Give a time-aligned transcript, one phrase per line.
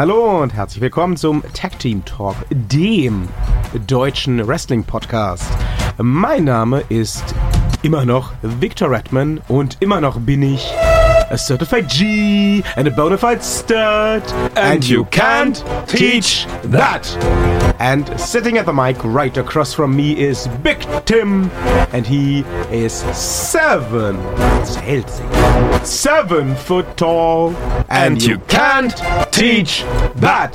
[0.00, 3.28] Hallo und herzlich willkommen zum Tag Team Talk, dem
[3.86, 5.44] deutschen Wrestling Podcast.
[5.98, 7.34] Mein Name ist
[7.82, 10.72] immer noch Victor Redman und immer noch bin ich
[11.30, 14.22] a certified G and a bona fide stud.
[14.56, 17.06] And you can't teach that.
[17.80, 21.50] And sitting at the mic right across from me is Big Tim.
[21.92, 22.40] And he
[22.70, 24.16] is seven.
[24.64, 25.86] Zählt.
[25.86, 27.54] Seven foot tall.
[27.88, 28.94] And you can't
[29.32, 29.84] teach
[30.16, 30.52] that.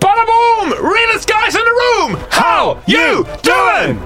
[0.00, 0.84] Bada boom!
[0.84, 2.18] Realest guys in the room!
[2.30, 4.00] How you doing?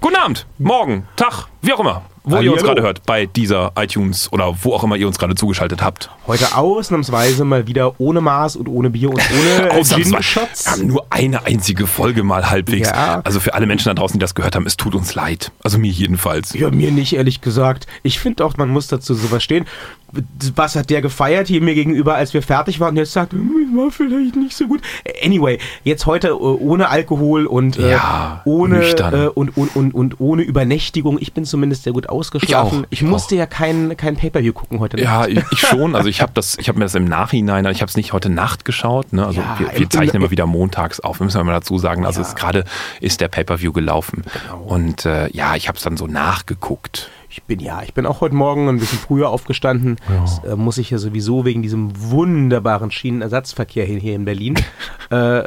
[0.00, 4.32] Guten Abend, morgen, Tag, wie auch immer, wo ihr uns gerade hört, bei dieser iTunes
[4.32, 6.10] oder wo auch immer ihr uns gerade zugeschaltet habt.
[6.26, 9.82] Heute ausnahmsweise mal wieder ohne Maß und ohne Bier und ohne äh.
[9.82, 10.64] Gin-Shots.
[10.66, 12.88] Wir haben nur eine einzige Folge mal halbwegs.
[12.88, 13.20] Ja.
[13.24, 15.50] Also für alle Menschen da draußen, die das gehört haben, es tut uns leid.
[15.64, 16.52] Also mir jedenfalls.
[16.54, 17.86] Ja, mir nicht, ehrlich gesagt.
[18.02, 19.66] Ich finde auch, man muss dazu sowas stehen.
[20.54, 22.90] Was hat der gefeiert hier mir gegenüber, als wir fertig waren?
[22.90, 24.82] Und jetzt sagt, "Hm, war vielleicht nicht so gut.
[25.24, 29.14] Anyway, jetzt heute äh, ohne Alkohol und äh, Ja, ohne nüchtern.
[29.14, 31.16] äh, und, und, und, und ohne Übernächtigung.
[31.18, 32.80] Ich bin zumindest sehr gut ausgeschlafen.
[32.90, 35.28] Ich auch, Ich, musste ja kein, kein Pay-Per-View gucken heute Ja, Nacht.
[35.30, 35.96] ich, ich schon.
[35.96, 38.28] Also ich habe das, ich habe mir das im Nachhinein, ich habe es nicht heute
[38.28, 39.12] Nacht geschaut.
[39.14, 39.24] Ne?
[39.26, 42.04] Also Ja, wir, wir zeichnen im- immer wieder montags auf, müssen wir mal dazu sagen.
[42.04, 42.32] Also Ja.
[42.34, 42.64] gerade
[43.00, 44.62] ist der Pay-per-View gelaufen Genau.
[44.64, 47.10] und äh, ja, ich habe es dann so nachgeguckt.
[47.32, 49.96] Ich bin ja, ich bin auch heute Morgen ein bisschen früher aufgestanden.
[50.06, 54.58] Das äh, muss ich ja sowieso wegen diesem wunderbaren Schienenersatzverkehr hier, hier in Berlin.
[55.10, 55.44] äh,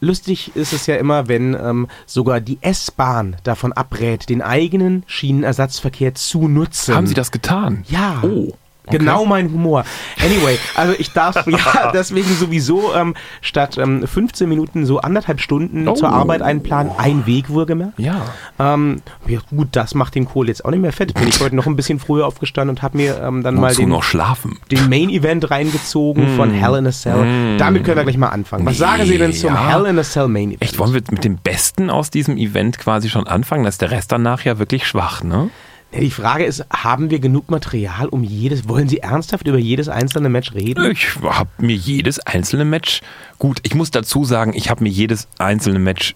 [0.00, 6.14] lustig ist es ja immer, wenn ähm, sogar die S-Bahn davon abrät, den eigenen Schienenersatzverkehr
[6.14, 6.94] zu nutzen.
[6.94, 7.84] Haben Sie das getan?
[7.88, 8.22] Ja.
[8.22, 8.54] Oh.
[8.86, 8.98] Okay.
[8.98, 9.84] Genau mein Humor.
[10.24, 15.86] Anyway, also ich darf ja deswegen sowieso ähm, statt ähm, 15 Minuten so anderthalb Stunden
[15.88, 15.94] Oh.
[15.94, 16.92] zur Arbeit einplanen.
[16.96, 17.98] Ein Weg wohlgemerkt.
[17.98, 18.22] Ja.
[18.58, 21.14] Ähm, ja, gut, das macht den Kohl jetzt auch nicht mehr fett.
[21.14, 23.82] Bin ich heute noch ein bisschen früher aufgestanden und habe mir ähm, dann mal Wozu
[23.82, 24.58] den, noch schlafen?
[24.70, 26.36] den Main Event reingezogen Mm.
[26.36, 27.56] von Hell in a Cell.
[27.58, 28.64] Damit können wir gleich mal anfangen.
[28.66, 29.68] Was sagen Sie denn zum Ja.
[29.68, 30.62] Hell in a Cell Main Event?
[30.62, 33.62] Echt, wollen wir mit dem Besten aus diesem Event quasi schon anfangen?
[33.64, 35.50] Da ist der Rest danach ja wirklich schwach, ne?
[35.92, 39.88] Ja, Die Frage ist, haben wir genug Material, um jedes, wollen Sie ernsthaft über jedes
[39.88, 40.90] einzelne Match reden?
[40.90, 43.02] Ich habe mir jedes einzelne Match,
[43.38, 46.14] gut, ich muss dazu sagen, ich habe mir jedes einzelne Match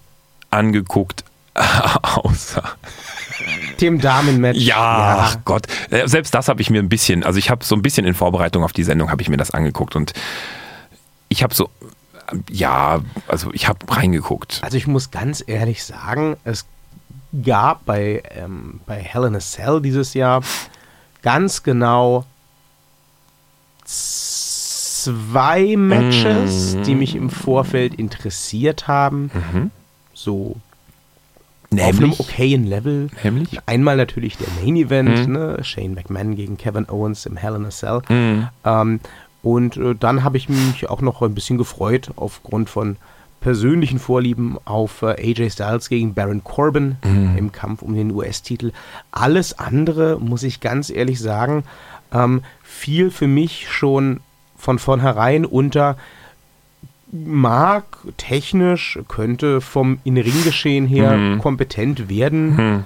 [0.51, 1.25] angeguckt,
[2.03, 2.63] außer
[3.81, 4.59] Dem Damenmatch.
[4.59, 5.67] Ja, ach Gott.
[5.91, 8.15] Äh, Selbst das habe ich mir ein bisschen, also ich habe so ein bisschen in
[8.15, 10.13] Vorbereitung auf die Sendung, habe ich mir das angeguckt und
[11.29, 11.69] ich habe so,
[12.51, 14.61] ja, also ich habe reingeguckt.
[14.63, 16.65] Also ich muss ganz ehrlich sagen, es
[17.45, 20.43] gab bei, ähm, bei Hell in a Cell dieses Jahr
[21.23, 22.25] ganz genau
[23.85, 26.83] zwei Matches, Mhm.
[26.85, 29.31] die mich im Vorfeld interessiert haben.
[30.15, 30.57] So
[31.73, 33.11] auf einem Nämlich, okayen Level.
[33.23, 33.59] nämlich?
[33.67, 35.33] Einmal natürlich der Main Event, Mhm.
[35.33, 35.59] ne?
[35.65, 38.03] Shane McMahon gegen Kevin Owens im Hell in a Cell.
[38.09, 38.49] Mhm.
[38.65, 39.01] Ähm,
[39.43, 42.97] und äh, dann habe ich mich auch noch ein bisschen gefreut aufgrund von
[43.47, 47.37] persönlichen Vorlieben auf äh, AJ Styles gegen Baron Corbin Mhm.
[47.39, 48.73] im Kampf um den US-Titel.
[49.13, 51.63] Alles andere, muss ich ganz ehrlich sagen,
[52.13, 54.19] ähm, fiel für mich schon
[54.57, 55.97] von vornherein unter
[57.13, 57.85] mag
[58.17, 61.39] technisch, könnte vom In-Ring-Geschehen her Mhm.
[61.39, 62.59] kompetent werden.
[62.59, 62.85] Hm.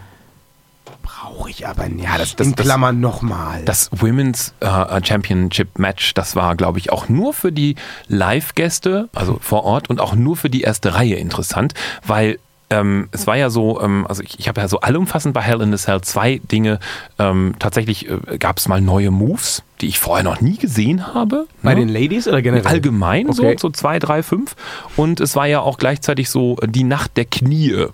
[1.02, 2.04] Brauche ich aber nicht.
[2.04, 3.62] Ja, das- das- In das- Klammern nochmal.
[3.64, 4.68] Das Women's äh,
[5.04, 7.76] Championship Match, das war, glaube ich, auch nur für die
[8.08, 11.74] Live-Gäste, also vor Ort und auch nur für die erste Reihe interessant,
[12.06, 12.38] weil
[12.72, 15.60] ähm, es war ja so, ähm, also ich, ich habe ja so allumfassend bei Hell
[15.60, 16.78] in a Cell zwei Dinge.
[17.18, 21.46] Ähm, tatsächlich äh, gab es mal neue Moves, die ich vorher noch nie gesehen habe.
[21.64, 21.80] Bei ne?
[21.80, 22.64] den Ladies oder generell?
[22.68, 23.54] Allgemein Okay.
[23.58, 24.54] so, so zwei, drei, fünf.
[24.96, 27.86] Und es war ja auch gleichzeitig so die Nacht der Knie.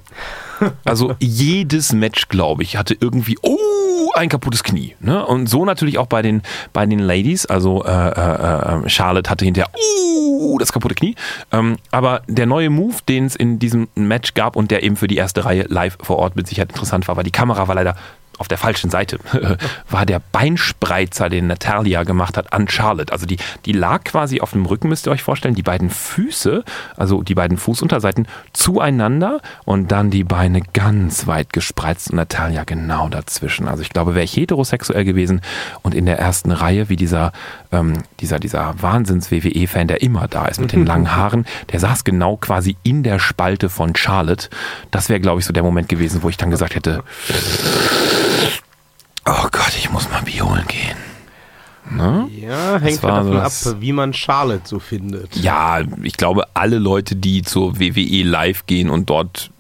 [0.85, 3.59] Also jedes Match, glaube ich, hatte irgendwie, oh,
[4.15, 4.95] ein kaputtes Knie.
[5.01, 5.25] Ne?
[5.25, 7.47] Und so natürlich auch bei den, bei den Ladies.
[7.47, 11.15] Also äh, äh, äh, Charlotte hatte hinterher, oh, das kaputte Knie.
[11.53, 15.09] Ähm, aber der neue Move, den es in diesem Match gab und der eben für
[15.09, 17.97] die erste Reihe live vor Ort mit Sicherheit interessant war, war die Kamera war leider
[18.39, 19.19] auf der falschen Seite
[19.91, 23.13] war der Beinspreizer, den Natalia gemacht hat, an Charlotte.
[23.13, 26.65] Also die, die lag quasi auf dem Rücken, müsst ihr euch vorstellen, die beiden Füße,
[26.97, 33.09] also die beiden Fußunterseiten zueinander und dann die Beine ganz weit gespreizt und Natalia genau
[33.09, 33.69] dazwischen.
[33.69, 35.41] Also ich glaube, wäre ich heterosexuell gewesen
[35.83, 37.33] und in der ersten Reihe, wie dieser,
[37.73, 42.37] ähm, dieser, dieser Wahnsinns-WWE-Fan, der immer da ist mit den langen Haaren, der saß genau
[42.37, 44.49] quasi in der Spalte von Charlotte.
[44.91, 47.03] Das wäre, glaube ich, so der Moment gewesen, wo ich dann gesagt hätte,
[49.29, 50.97] Oh Gott, ich muss mal Bier holen gehen.
[51.91, 52.29] Ne?
[52.33, 55.37] Ja, hängt war davon ab, wie man Charlotte so findet.
[55.37, 59.51] Ja, ich glaube, alle Leute, die zur WWE live gehen und dort,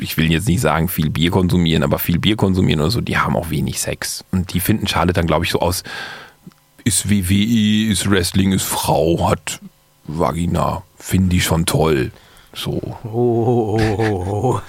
[0.00, 3.18] ich will jetzt nicht sagen, viel Bier konsumieren, aber viel Bier konsumieren oder so, die
[3.18, 4.24] haben auch wenig Sex.
[4.30, 5.82] Und die finden Charlotte dann, glaube ich, so aus
[6.84, 9.60] ist WWE, ist Wrestling, ist Frau, hat
[10.04, 10.82] Vagina.
[10.98, 12.12] Finde ich schon toll.
[12.54, 12.72] So.
[13.04, 14.60] Oh, oh, oh, oh.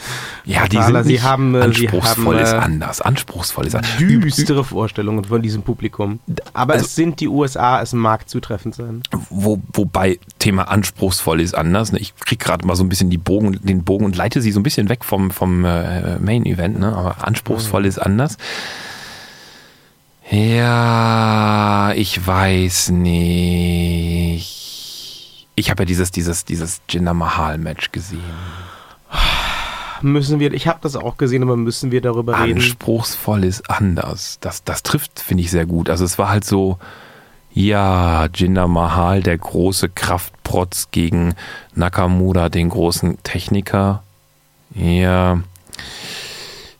[0.45, 3.01] Ja, die Thaler, sind Sie nicht haben, äh, Sie anspruchsvoll haben, ist äh, anders.
[3.01, 3.97] Anspruchsvoll ist anders.
[3.97, 6.19] Düstere Vorstellungen von diesem Publikum.
[6.53, 9.03] Aber Also- es sind die USA, es mag zutreffend sein.
[9.29, 11.91] Wo, wobei Thema anspruchsvoll ist anders.
[11.91, 11.99] Ne?
[11.99, 14.61] Ich krieg gerade mal so ein bisschen die Bogen, den Bogen und leite sie so
[14.61, 16.95] ein bisschen weg vom, vom äh, Main Event, ne?
[16.95, 18.37] aber anspruchsvoll ist anders.
[20.33, 24.49] Ja, ich weiß nicht.
[25.53, 28.23] Ich habe ja dieses, dieses, dieses Jinder Mahal Match gesehen.
[30.01, 32.57] Müssen wir, ich habe das auch gesehen, aber müssen wir darüber reden?
[32.57, 34.39] Anspruchsvoll ist anders.
[34.41, 35.87] Das, das trifft, finde ich, sehr gut.
[35.87, 36.79] Also es war halt so,
[37.53, 41.35] ja, Jinder Mahal, der große Kraftprotz gegen
[41.75, 44.01] Nakamura, den großen Techniker.
[44.73, 45.41] Ja.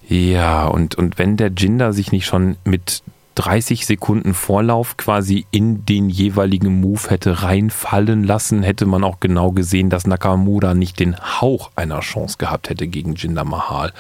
[0.10, 3.04] Ja, und, und wenn der Jinder sich nicht schon mit
[3.36, 9.52] 30 Sekunden Vorlauf quasi in den jeweiligen Move hätte reinfallen lassen, hätte man auch genau
[9.52, 13.92] gesehen, dass Nakamura nicht den Hauch einer Chance gehabt hätte gegen Jinder Mahal.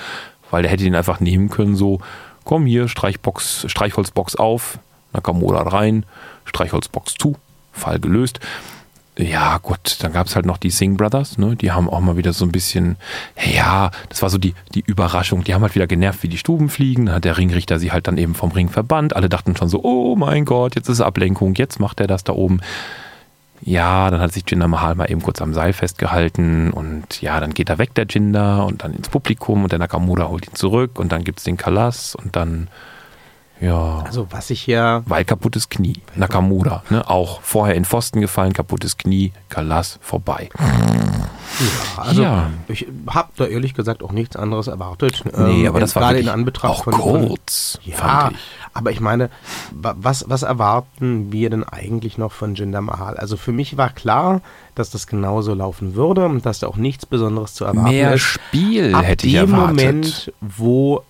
[0.51, 1.99] Weil der hätte ihn einfach nehmen können, so,
[2.43, 4.77] komm hier, Streichbox, Streichholzbox auf,
[5.13, 6.05] Nakamura rein,
[6.45, 7.35] Streichholzbox zu,
[7.71, 8.39] Fall gelöst.
[9.17, 11.55] Ja, gut, dann gab es halt noch die Singh Brothers, ne?
[11.55, 12.95] Die haben auch mal wieder so ein bisschen,
[13.53, 15.43] ja, das war so die, die Überraschung.
[15.43, 17.05] Die haben halt wieder genervt wie die Stubenfliegen.
[17.05, 19.15] Dann hat der Ringrichter sie halt dann eben vom Ring verbannt.
[19.15, 22.33] Alle dachten schon so, oh mein Gott, jetzt ist Ablenkung, jetzt macht er das da
[22.33, 22.59] oben.
[23.65, 27.53] Ja, dann hat sich Jinder Mahal mal eben kurz am Seil festgehalten und ja, dann
[27.53, 30.99] geht er weg, der Jinder, und dann ins Publikum und der Nakamura holt ihn zurück
[30.99, 32.67] und dann gibt's den Kalas und dann,
[33.61, 33.99] ja.
[34.05, 36.01] Also was ich ja, Weil kaputtes Knie.
[36.15, 37.09] Nakamura, ne?
[37.09, 40.49] Auch vorher in Pfosten gefallen, kaputtes Knie, Kalas vorbei.
[41.97, 42.49] also Ja.
[42.67, 45.23] ich habe da ehrlich gesagt auch nichts anderes erwartet.
[45.37, 48.39] Nee, Ähm, aber das war gerade in Anbetracht auch von, von kurz, Ja, fand ich.
[48.73, 49.29] aber ich meine,
[49.71, 53.17] wa- was, was erwarten wir denn eigentlich noch von Jinder Mahal?
[53.17, 54.41] Also für mich war klar,
[54.75, 58.21] dass das genauso laufen würde und dass da auch nichts Besonderes zu erwarten Mehr ist.
[58.21, 59.67] Spiel Ab hätte ich dem erwartet.
[59.77, 61.03] Moment, wo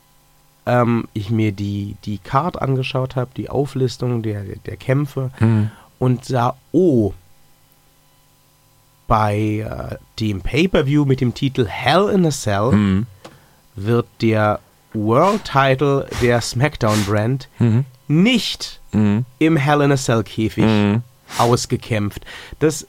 [0.66, 5.70] ähm, ich mir die, die Card angeschaut habe, die Auflistung der, der Kämpfe Hm.
[6.00, 7.14] und sah, oh,
[9.08, 13.06] bei äh, dem Pay-Per-View mit dem Titel Hell in a Cell Hm.
[13.76, 14.60] wird der
[14.94, 17.86] World Title der SmackDown Brand Mhm.
[18.08, 19.26] nicht Mhm.
[19.40, 21.02] im Hell in a Cell Käfig Mhm.
[21.38, 22.24] ausgekämpft.
[22.60, 22.88] Das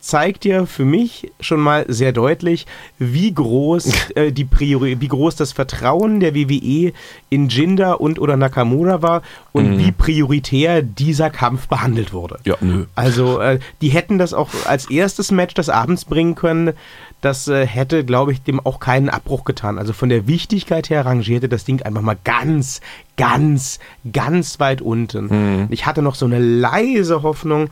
[0.00, 2.66] zeigt ja für mich schon mal sehr deutlich,
[2.98, 6.92] wie groß äh, die Priori wie groß das Vertrauen der WWE
[7.28, 12.38] in Jinder und oder Nakamura war und wie prioritär dieser Kampf behandelt wurde.
[12.44, 12.86] Ja, nö.
[12.94, 16.72] Also, äh, die hätten das auch als erstes Match des Abends bringen können.
[17.20, 19.78] Das äh, hätte, glaube ich, dem auch keinen Abbruch getan.
[19.78, 22.80] Also von der Wichtigkeit her rangierte das Ding einfach mal ganz,
[23.16, 23.78] ganz,
[24.10, 25.68] ganz weit unten.
[25.70, 27.68] Ich hatte noch so eine leise Hoffnung,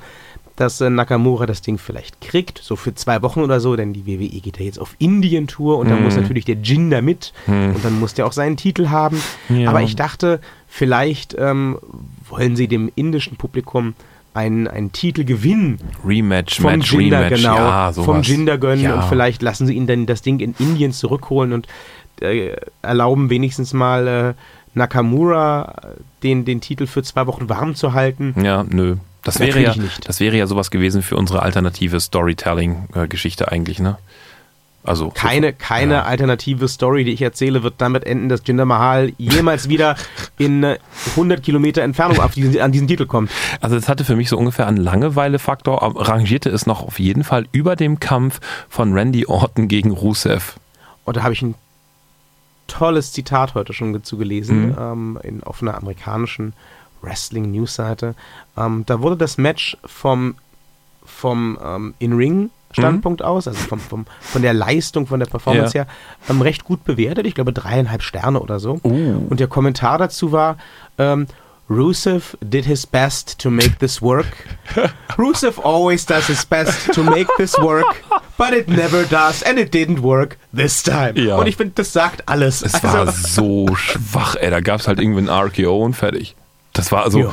[0.60, 4.06] dass äh, Nakamura das Ding vielleicht kriegt, so für zwei Wochen oder so, denn die
[4.06, 7.98] WWE geht ja jetzt auf Indien-Tour und dann muss natürlich der Jinder mit und dann
[8.00, 9.20] muss der auch seinen Titel haben.
[9.48, 9.70] Ja.
[9.70, 11.78] Aber ich dachte, vielleicht ähm,
[12.28, 13.94] wollen sie dem indischen Publikum
[14.34, 18.94] einen, einen Titel gewinnen Rematch, vom Match, Jinder, Rematch, genau, ja, vom Jinder gönnen ja.
[18.94, 21.66] und vielleicht lassen sie ihn dann das Ding in Indien zurückholen und
[22.20, 24.34] äh, erlauben wenigstens mal äh,
[24.74, 25.86] Nakamura äh,
[26.22, 28.34] den, den Titel für zwei Wochen warm zu halten.
[28.42, 28.96] Ja, nö.
[29.24, 30.08] Das wäre ja, nicht.
[30.08, 33.98] das wäre ja sowas gewesen für unsere alternative Storytelling-Geschichte eigentlich, ne?
[34.84, 36.02] Also Keine, keine Ja.
[36.04, 39.96] alternative Story, die ich erzähle, wird damit enden, dass Jinder Mahal jemals wieder
[40.38, 40.78] in äh,
[41.10, 43.30] 100 Kilometer Entfernung diesen, an diesen Titel kommt.
[43.60, 47.46] Also es hatte für mich so ungefähr einen Langeweile-Faktor, rangierte es noch auf jeden Fall
[47.52, 50.58] über dem Kampf von Randy Orton gegen Rusev.
[51.04, 51.54] Und da habe ich ein
[52.66, 54.76] tolles Zitat heute schon dazu gelesen, Mhm.
[54.78, 56.52] ähm, in, auf einer amerikanischen
[57.02, 58.14] Wrestling-News-Seite.
[58.56, 60.36] Ähm, da wurde das Match vom,
[61.04, 65.84] vom ähm, In-Ring-Standpunkt aus, also vom, vom, von der Leistung, von der Performance Ja.
[65.84, 65.90] her,
[66.28, 67.26] ähm, recht gut bewertet.
[67.26, 68.80] Ich glaube dreieinhalb Sterne oder so.
[68.84, 69.26] Uh.
[69.28, 70.58] Und der Kommentar dazu war,
[70.98, 71.26] ähm,
[71.70, 74.24] Rusev did his best to make this work.
[75.18, 78.02] Rusev always does his best to make this work,
[78.38, 81.12] but it never does and it didn't work this time.
[81.16, 81.36] Ja.
[81.36, 82.62] Und ich finde, das sagt alles.
[82.62, 84.48] Es Also, war so schwach, ey.
[84.48, 86.36] Da gab es halt irgendwie ein RKO und fertig.
[86.78, 87.18] Das war also.
[87.20, 87.32] ja.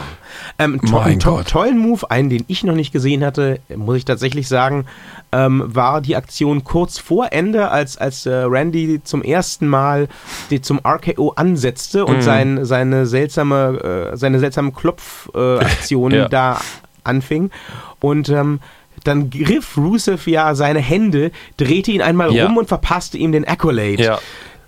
[0.60, 1.48] ähm, to Mein to Gott.
[1.48, 4.86] tollen Move, einen, den ich noch nicht gesehen hatte, muss ich tatsächlich sagen,
[5.32, 10.08] ähm, war die Aktion kurz vor Ende, als, als äh, Randy zum ersten Mal
[10.50, 12.06] die zum RKO ansetzte Mhm.
[12.06, 16.28] und sein, seine seltsame, äh, seine seltsamen Klopfaktionen äh, Ja.
[16.30, 16.62] da
[17.04, 17.52] anfing.
[18.00, 18.60] Und ähm,
[19.04, 22.46] dann griff Rusev ja seine Hände, drehte ihn einmal Ja.
[22.46, 24.02] rum und verpasste ihm den Accolade.
[24.02, 24.20] Ja.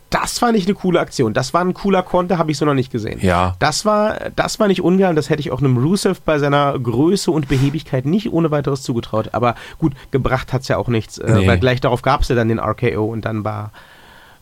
[0.10, 1.34] Das fand ich eine coole Aktion.
[1.34, 3.20] Das war ein cooler Konter, habe ich so noch nicht gesehen.
[3.22, 3.56] Ja.
[3.60, 7.30] Das war, das war nicht ungern, das hätte ich auch einem Rusev bei seiner Größe
[7.30, 9.30] und Behebigkeit nicht ohne weiteres zugetraut.
[9.34, 11.48] Aber gut, gebracht hat es ja auch nichts, äh, Nee.
[11.48, 13.72] weil gleich darauf gab es ja dann den RKO und dann war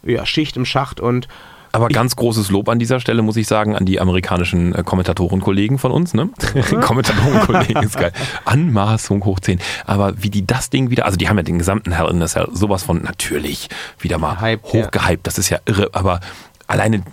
[0.04, 1.28] ja, Schicht im Schacht und
[1.76, 5.78] Aber ganz großes Lob an dieser Stelle, muss ich sagen, an die amerikanischen äh, Kommentatorenkollegen
[5.78, 6.14] von uns.
[6.14, 6.30] Ne?
[6.82, 8.14] Kommentatorenkollegen ist geil.
[8.46, 9.60] Anmaßung hoch 10.
[9.86, 12.28] Aber wie die das Ding wieder, also die haben ja den gesamten Hell in a
[12.28, 14.58] Cell sowas von natürlich wieder mal ja.
[14.64, 15.28] hochgehypt.
[15.28, 16.20] Das ist ja irre, aber
[16.68, 17.04] alleine,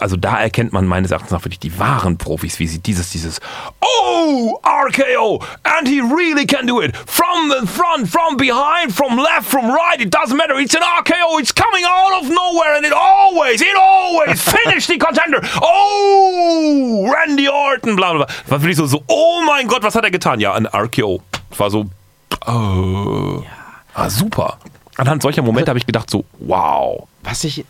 [0.00, 3.40] also da erkennt man meines Erachtens nach wirklich die wahren Profis, wie sie dieses, dieses
[3.80, 6.96] Oh, RKO, and he really can do it.
[7.06, 10.58] From the front, from behind, from left, from right, it doesn't matter.
[10.58, 14.98] It's an RKO, it's coming out of nowhere, and it always, it always finished the
[14.98, 15.40] contender.
[15.60, 18.34] Oh, Randy Orton, bla bla bla.
[18.48, 20.40] War wirklich so, so, oh mein Gott, was hat er getan?
[20.40, 21.22] Ja, ein RKO.
[21.56, 21.86] War so,
[22.46, 23.44] oh,
[23.94, 24.58] ah, super.
[24.96, 27.08] Anhand solcher Momente habe ich gedacht so, wow.
[27.32, 27.64] Was ich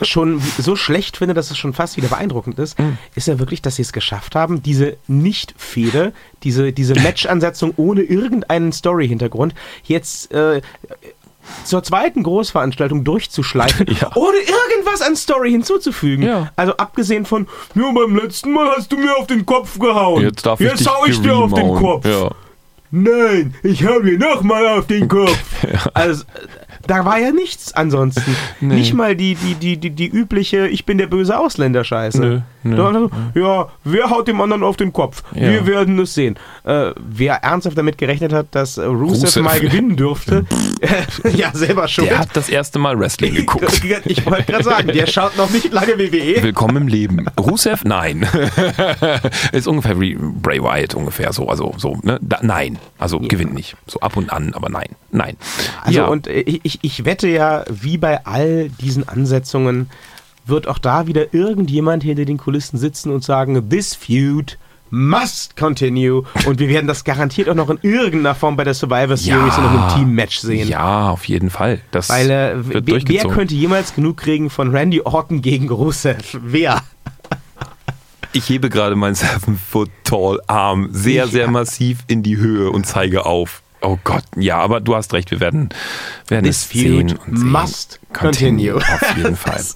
[0.00, 2.74] schon so schlecht finde, dass es schon fast wieder beeindruckend ist,
[3.14, 8.72] ist ja wirklich, dass sie es geschafft haben, diese Nicht-Fehde, diese, diese Match-Ansetzung ohne irgendeinen
[8.72, 10.62] Story-Hintergrund jetzt äh,
[11.66, 14.10] zur zweiten Großveranstaltung durchzuschleifen, Ja.
[14.14, 16.24] ohne irgendwas an Story hinzuzufügen.
[16.24, 16.50] Ja.
[16.56, 20.22] Also abgesehen von, ja, beim letzten Mal hast du mir auf den Kopf gehauen.
[20.22, 21.74] Jetzt darf ich dich hau ich dir auf den.
[21.74, 22.06] Kopf.
[22.06, 22.30] Ja.
[22.90, 25.36] Nein, ich hau dir nochmal auf den Kopf.
[25.92, 26.26] Also, äh,
[26.86, 28.36] da war ja nichts ansonsten.
[28.60, 28.74] Nee.
[28.74, 32.42] Nicht mal die, die, die, die, die übliche Ich bin der böse Ausländer-Scheiße.
[32.64, 35.22] Da war so, Ja, wer haut dem anderen auf den Kopf?
[35.34, 35.50] Ja.
[35.50, 36.36] Wir werden es sehen.
[36.64, 39.42] Äh, wer ernsthaft damit gerechnet hat, dass Rusev, Rusev.
[39.42, 40.46] mal gewinnen dürfte,
[41.36, 42.06] ja, selber schon.
[42.06, 43.64] Der hat das erste Mal Wrestling geguckt.
[44.06, 45.98] Ich wollte gerade sagen, der schaut noch nicht lange.
[45.98, 46.42] WWE.
[46.42, 47.26] Willkommen im Leben.
[47.38, 47.84] Rusev?
[47.84, 48.26] Nein.
[49.52, 51.48] ist ungefähr wie Bray Wyatt ungefähr so.
[51.48, 52.18] Also so, ne?
[52.22, 52.78] Da, nein.
[52.98, 53.76] Also gewinnt nicht.
[53.86, 54.88] So ab und an, aber nein.
[55.10, 55.36] Nein.
[55.82, 56.06] Also ja.
[56.06, 59.90] und äh, ich, ich, ich wette ja, wie bei all diesen Ansetzungen
[60.46, 64.58] wird auch da wieder irgendjemand hinter den Kulissen sitzen und sagen, this feud
[64.90, 69.16] must continue und wir werden das garantiert auch noch in irgendeiner Form bei der Survivor
[69.16, 70.68] Series in einem Team-Match sehen.
[70.68, 71.80] Ja, auf jeden Fall.
[71.90, 76.38] Das Weil äh, wird wer, wer könnte jemals genug kriegen von Randy Orton gegen Rusev?
[76.42, 76.82] Wer?
[78.34, 82.86] ich hebe gerade meinen Seven Foot Tall Arm sehr, sehr massiv in die Höhe und
[82.86, 83.62] zeige auf.
[83.84, 85.68] Oh Gott, ja, aber du hast recht, wir werden,
[86.28, 87.50] werden This es sehen und sehen.
[87.52, 88.76] must continue.
[88.76, 89.62] Auf jeden Fall.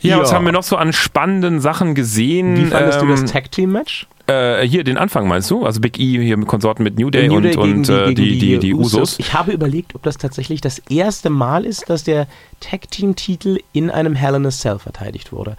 [0.00, 2.56] Ja, was haben wir noch so an spannenden Sachen gesehen?
[2.58, 4.06] Wie fandest du Ähm, das Tag-Team-Match?
[4.26, 5.64] Äh, hier den Anfang meinst du?
[5.64, 8.04] Also Big E hier mit Konsorten mit New Day New und, Day gegen und äh,
[8.08, 9.18] gegen die, die, die Usos.
[9.18, 12.26] Ich habe überlegt, ob das tatsächlich das erste Mal ist, dass der
[12.60, 15.56] Tag-Team-Titel in einem Hell in a Cell verteidigt wurde.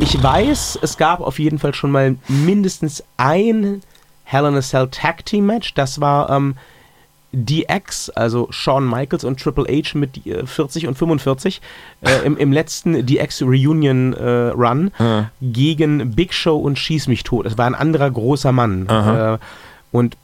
[0.00, 3.80] Ich weiß, es gab auf jeden Fall schon mal mindestens ein
[4.30, 5.72] Hell in a Cell Tag-Team-Match.
[5.74, 6.56] Das war ähm,
[7.32, 11.60] DX, also Shawn Michaels und Triple H mit äh, 40 und 45
[12.02, 15.30] äh, im, im letzten DX Reunion äh, Run Ja.
[15.40, 17.46] gegen Big Show und Schieß mich tot.
[17.46, 18.86] Es war ein anderer großer Mann.
[18.86, 19.38] Äh,
[19.92, 20.16] und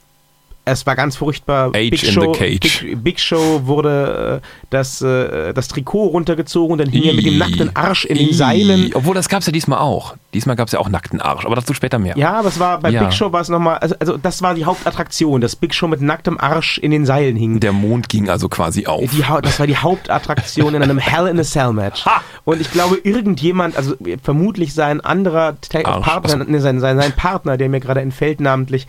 [0.65, 1.67] es war ganz furchtbar.
[1.69, 2.81] Age Big in Show, the cage.
[2.81, 7.25] Big, Big Show wurde äh, das, äh, das Trikot runtergezogen und dann hing er mit
[7.25, 8.33] dem nackten Arsch in den.
[8.33, 8.91] Seilen.
[8.93, 10.15] Obwohl, das gab es ja diesmal auch.
[10.33, 12.17] Diesmal gab es ja auch nackten Arsch, aber dazu später mehr.
[12.17, 13.03] Ja, aber es war bei Ja.
[13.03, 16.01] Big Show war es nochmal, also, also das war die Hauptattraktion, dass Big Show mit
[16.01, 17.59] nacktem Arsch in den Seilen hing.
[17.59, 19.11] Der Mond ging also quasi auf.
[19.11, 22.05] Die, das war die Hauptattraktion in einem Hell in a Cell Match.
[22.05, 22.21] Ha!
[22.43, 26.05] Und ich glaube, irgendjemand, also vermutlich sein anderer Ta- Arsch.
[26.05, 26.51] Partner, Achso.
[26.51, 28.87] ne, sein, sein, sein Partner, der mir gerade entfällt namentlich,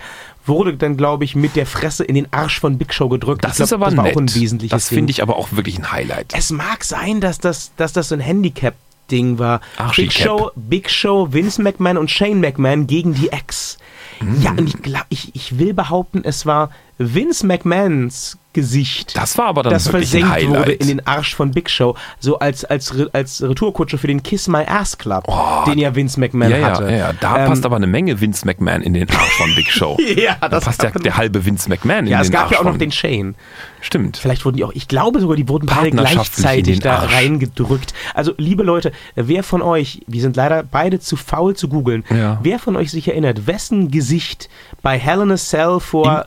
[0.49, 3.45] wurde dann, glaube ich, mit der Fresse in den Arsch von Big Show gedrückt.
[3.45, 4.17] das glaub, ist aber das war nett.
[4.17, 4.99] auch ein wesentliches das Ding.
[4.99, 6.33] finde ich aber auch wirklich ein Highlight.
[6.37, 9.61] Es mag sein, dass das, dass das so ein Handicap-Ding war.
[9.77, 10.15] Arschicap.
[10.15, 13.79] Big Show, Big Show, Vince McMahon und Shane McMahon gegen die Ex.
[14.21, 14.43] Mm.
[14.43, 19.49] Ja, und ich, glaub, ich, ich will behaupten, es war Vince McMahons Gesicht Das war
[19.49, 23.43] aber dann das versenkt wurde in den Arsch von Big Show, so als, als, als
[23.43, 25.25] Retourkutsche für den Kiss My Ass Club,
[25.67, 26.85] den ja Vince McMahon ja, ja, hatte.
[26.85, 29.71] ja, ja, da Ähm, passt aber eine Menge Vince McMahon in den Arsch von Big
[29.71, 29.99] Show.
[30.17, 32.53] Ja, da das passt ja der halbe Vince McMahon Ja, in es den gab Arsch
[32.53, 33.35] ja auch noch den Shane.
[33.83, 34.17] Stimmt.
[34.17, 37.93] Vielleicht wurden die auch, ich glaube sogar, die wurden beide gleichzeitig da reingedrückt.
[38.15, 42.39] Also, liebe Leute, wer von euch, wir sind leider beide zu faul zu googeln, Ja.
[42.43, 44.49] wer von euch sich erinnert, wessen Gesicht
[44.87, 46.25] bei Hell in a Cell vor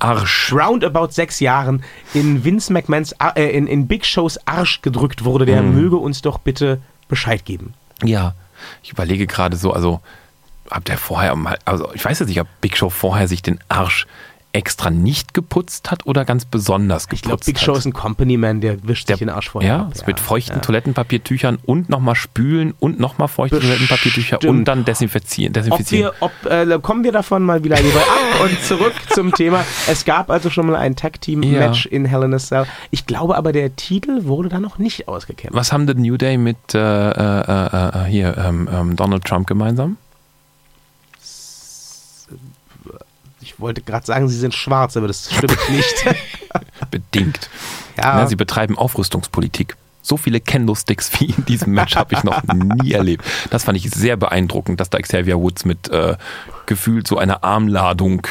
[0.51, 1.81] roundabout sechs Jahren
[2.13, 5.75] in Vince McMahons, äh, in, in Big Shows Arsch gedrückt wurde, der Hm.
[5.75, 7.73] möge uns doch bitte Bescheid geben.
[8.03, 8.33] Ja,
[8.83, 10.01] ich überlege gerade so, also
[10.69, 13.61] habt ihr vorher mal, also ich weiß jetzt nicht, ob Big Show vorher sich den
[13.69, 14.07] Arsch
[14.51, 17.79] extra nicht geputzt hat oder ganz besonders Ich glaube, geputzt Big Show hat.
[17.79, 19.91] ist ein Company Man, der wischt Der- sich den Arsch vorher ja, ab.
[19.93, 20.61] es mit feuchten ja.
[20.61, 23.77] Toilettenpapiertüchern und nochmal spülen und nochmal feuchte Bestimmt.
[23.77, 25.51] Toilettenpapiertücher und dann desinfizieren.
[25.51, 26.11] Ob desinfizieren.
[26.19, 29.63] wir, ob, äh, kommen wir davon mal wieder lieber ab und zurück zum Thema.
[29.87, 32.65] Es gab also schon mal ein Tag-Team-Match in Hell in a Cell.
[32.89, 35.55] Ich glaube aber, der Titel wurde da noch nicht ausgekämpft.
[35.55, 39.97] Was haben The New Day mit äh, äh, äh, hier ähm, ähm, Donald Trump gemeinsam?
[43.41, 46.05] Ich wollte gerade sagen, sie sind schwarz, aber das stimmt nicht.
[46.91, 47.49] Bedingt.
[47.97, 48.19] Ja.
[48.19, 49.75] Ja, sie betreiben Aufrüstungspolitik.
[50.01, 53.23] So viele Kendo-Sticks wie in diesem Match habe ich noch nie erlebt.
[53.49, 56.15] Das fand ich sehr beeindruckend, dass da Xavier Woods mit äh,
[56.65, 58.25] gefühlt so einer Armladung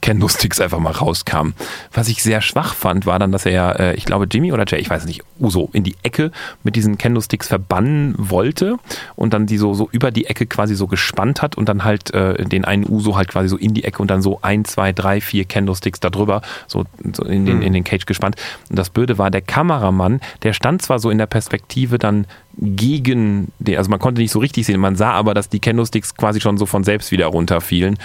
[0.00, 1.50] Kendo-Sticks einfach mal rauskam.
[1.92, 4.64] Was ich sehr schwach fand, war dann, dass er ja, äh, ich glaube Jimmy oder
[4.66, 6.30] Jay, ich weiß nicht, Uso in die Ecke
[6.62, 8.76] mit diesen Kendo-Sticks verbannen wollte
[9.16, 12.12] und dann die so, so über die Ecke quasi so gespannt hat und dann halt
[12.12, 14.92] äh, den einen Uso halt quasi so in die Ecke und dann so ein, zwei,
[14.92, 18.36] drei, vier Kendo-Sticks da drüber so, so in, den, in den Cage gespannt.
[18.68, 23.52] Und das Blöde war, der Kameramann, der stand zwar so in der Perspektive dann gegen
[23.58, 26.40] den, also man konnte nicht so richtig sehen, man sah aber, dass die Kendo-Sticks quasi
[26.40, 27.98] schon so von selbst wieder runterfielen.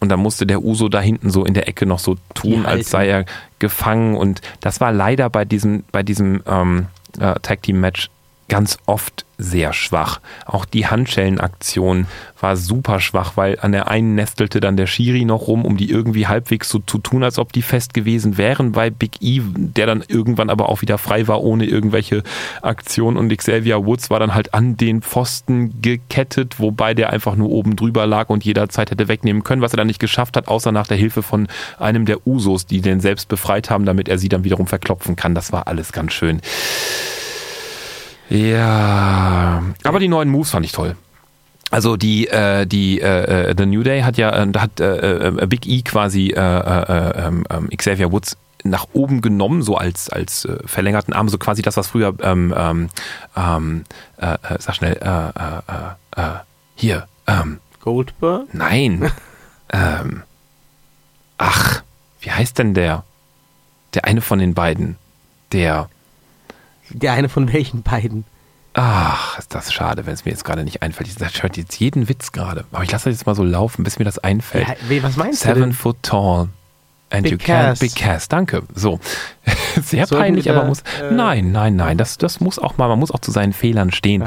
[0.00, 2.66] Und dann musste der Uso da hinten so in der Ecke noch so tun, Die
[2.66, 3.24] als sei er
[3.58, 4.16] gefangen.
[4.16, 6.86] Und das war leider bei diesem, bei diesem ähm,
[7.18, 8.08] äh, Tag Team Match
[8.48, 10.20] ganz oft sehr schwach.
[10.46, 12.08] Auch die Handschellenaktion
[12.40, 15.90] war super schwach, weil an der einen nestelte dann der Schiri noch rum, um die
[15.90, 19.86] irgendwie halbwegs so zu tun, als ob die fest gewesen wären bei Big E, der
[19.86, 22.24] dann irgendwann aber auch wieder frei war, ohne irgendwelche
[22.62, 23.16] Aktion.
[23.16, 27.76] Und Xavier Woods war dann halt an den Pfosten gekettet, wobei der einfach nur oben
[27.76, 30.88] drüber lag und jederzeit hätte wegnehmen können, was er dann nicht geschafft hat, außer nach
[30.88, 31.46] der Hilfe von
[31.78, 35.36] einem der Usos, die den selbst befreit haben, damit er sie dann wiederum verklopfen kann.
[35.36, 36.40] Das war alles ganz schön.
[38.28, 40.96] Ja, aber die neuen Moves fand ich toll.
[41.70, 45.28] Also die äh, die äh, äh, The New Day hat ja äh, da hat äh,
[45.28, 50.08] äh, Big E quasi äh, äh, ähm, ähm, Xavier Woods nach oben genommen, so als
[50.08, 52.88] als äh, verlängerten Arm, so quasi das, was früher ähm, ähm,
[53.36, 53.84] ähm,
[54.16, 56.38] äh, äh, sag schnell äh, äh, äh, äh,
[56.74, 58.52] hier ähm, Goldberg?
[58.52, 59.10] nein.
[59.70, 60.22] Ähm,
[61.36, 61.82] ach
[62.20, 63.04] wie heißt denn der?
[63.92, 64.96] Der eine von den beiden
[65.52, 65.90] der
[66.90, 68.24] Der eine von welchen beiden?
[68.74, 71.08] Ach, ist das schade, wenn es mir jetzt gerade nicht einfällt.
[71.08, 72.64] Ich hört jetzt jeden Witz gerade.
[72.70, 74.68] Aber ich lasse das jetzt mal so laufen, bis mir das einfällt.
[74.68, 76.48] Ja, was meinst du Seven foot tall.
[77.10, 77.78] And Big you can Cass.
[77.78, 78.28] big Cass.
[78.28, 78.62] Danke.
[78.74, 79.00] So.
[79.82, 80.80] Sehr Sollten peinlich, wir, aber muss.
[81.00, 81.96] äh, nein, nein, nein.
[81.96, 84.24] Das, das muss auch mal, man muss auch zu seinen Fehlern stehen.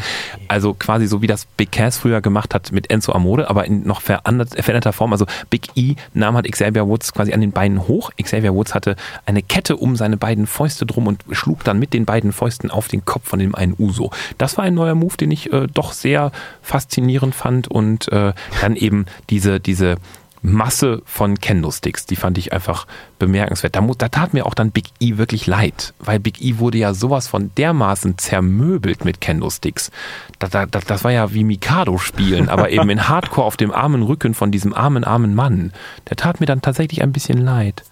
[0.48, 3.84] Also quasi so wie das Big Cass früher gemacht hat mit Enzo Amore, aber in
[3.86, 5.12] noch veränderter Form.
[5.12, 8.12] Also Big E nahm halt Xavier Woods quasi an den Beinen hoch.
[8.22, 8.96] Xavier Woods hatte
[9.28, 12.88] eine Kette um seine beiden Fäuste drum und schlug dann mit den beiden Fäusten auf
[12.88, 14.12] den Kopf von dem einen Uso.
[14.40, 16.32] Das war ein neuer Move, den ich äh, doch sehr
[16.64, 19.98] faszinierend fand und äh, dann eben diese, diese
[20.44, 22.88] Masse von Kendo-Sticks, die fand ich einfach
[23.20, 23.76] bemerkenswert.
[23.76, 26.94] Da, da tat mir auch dann Big E wirklich leid, weil Big E wurde ja
[26.96, 29.92] sowas von dermaßen zermöbelt mit Kendo-Sticks.
[30.40, 33.72] Da, da, da, das war ja wie Mikado spielen, aber eben in Hardcore auf dem
[33.72, 35.74] armen Rücken von diesem armen, armen Mann.
[36.10, 37.84] Der tat mir dann tatsächlich ein bisschen leid.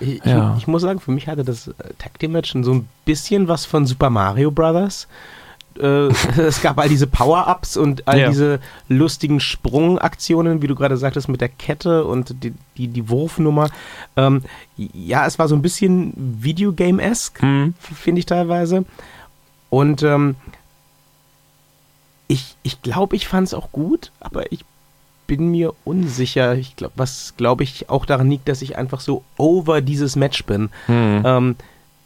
[0.00, 0.54] Ich, ich- Ja.
[0.56, 3.66] ich muss sagen, für mich hatte das äh, Tag Team Match so ein bisschen was
[3.66, 5.08] von Super Mario Brothers.
[5.78, 6.08] Äh,
[6.40, 8.28] es gab all diese Power-Ups und all Ja.
[8.28, 13.68] diese lustigen Sprungaktionen, wie du gerade sagtest, mit der Kette und die, die, die Wurfnummer.
[14.16, 14.42] Ähm,
[14.76, 17.74] ja, es war so ein bisschen Videogame-esque, Hm.
[17.80, 18.84] finde ich teilweise.
[19.70, 20.36] Und ähm,
[22.28, 24.64] ich ich glaube, ich fand es auch gut, aber ich
[25.26, 26.54] bin mir unsicher.
[26.56, 30.44] Ich glaube, was glaube ich auch daran liegt, dass ich einfach so over dieses Match
[30.44, 30.70] bin.
[30.86, 31.22] Hm.
[31.24, 31.56] Ähm,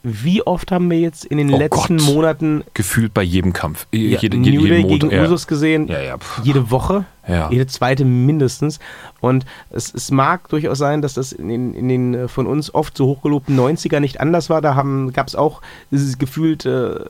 [0.09, 2.07] wie oft haben wir jetzt in den Oh letzten Gott.
[2.07, 3.88] Monaten Gefühlt bei jedem Kampf.
[3.92, 5.25] ja, Jede, New jede, Day jeden gegen ja.
[5.25, 5.88] Usos gesehen?
[5.88, 6.16] Ja, ja.
[6.45, 7.05] Jede Woche?
[7.51, 8.79] Jede zweite mindestens.
[9.21, 12.73] Und es, es mag durchaus sein, dass das in den, in den äh, von uns
[12.73, 14.61] oft so hochgelobten 90er nicht anders war.
[14.61, 14.75] Da
[15.12, 17.01] gab es auch äh, gefühlt äh,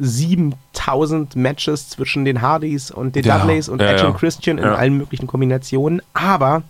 [0.00, 5.28] 7000 Matches zwischen den Hardys und den Dudleys und Edge und Christian in allen möglichen
[5.28, 6.02] Kombinationen.
[6.14, 6.64] Aber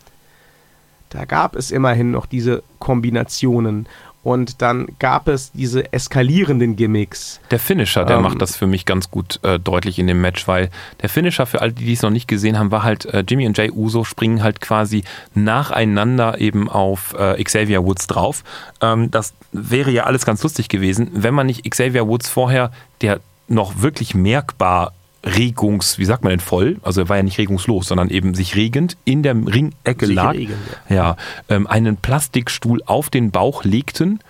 [1.11, 3.87] da gab es immerhin noch diese Kombinationen.
[4.23, 7.41] Und dann gab es diese eskalierenden Gimmicks.
[7.51, 10.47] Der Finisher, der Ähm, macht das für mich ganz gut äh, deutlich in dem Match,
[10.47, 10.69] weil
[11.01, 13.47] der Finisher, für alle, die die es noch nicht gesehen haben, war halt, äh, Jimmy
[13.47, 15.05] und Jay Uso springen halt quasi
[15.35, 18.45] nacheinander eben auf äh, Xavier Woods drauf.
[18.83, 23.21] Ähm, das wäre ja alles ganz lustig gewesen, wenn man nicht Xavier Woods vorher, der
[23.49, 24.93] noch wirklich merkbar
[25.25, 28.57] regungs, wie sagt man denn, voll, also er war ja nicht regungslos, sondern eben sich
[28.57, 30.57] regend in der Ringecke Sich lag, regend,
[30.89, 31.17] ja,
[31.49, 34.21] ähm, einen Plastikstuhl auf den Bauch legten,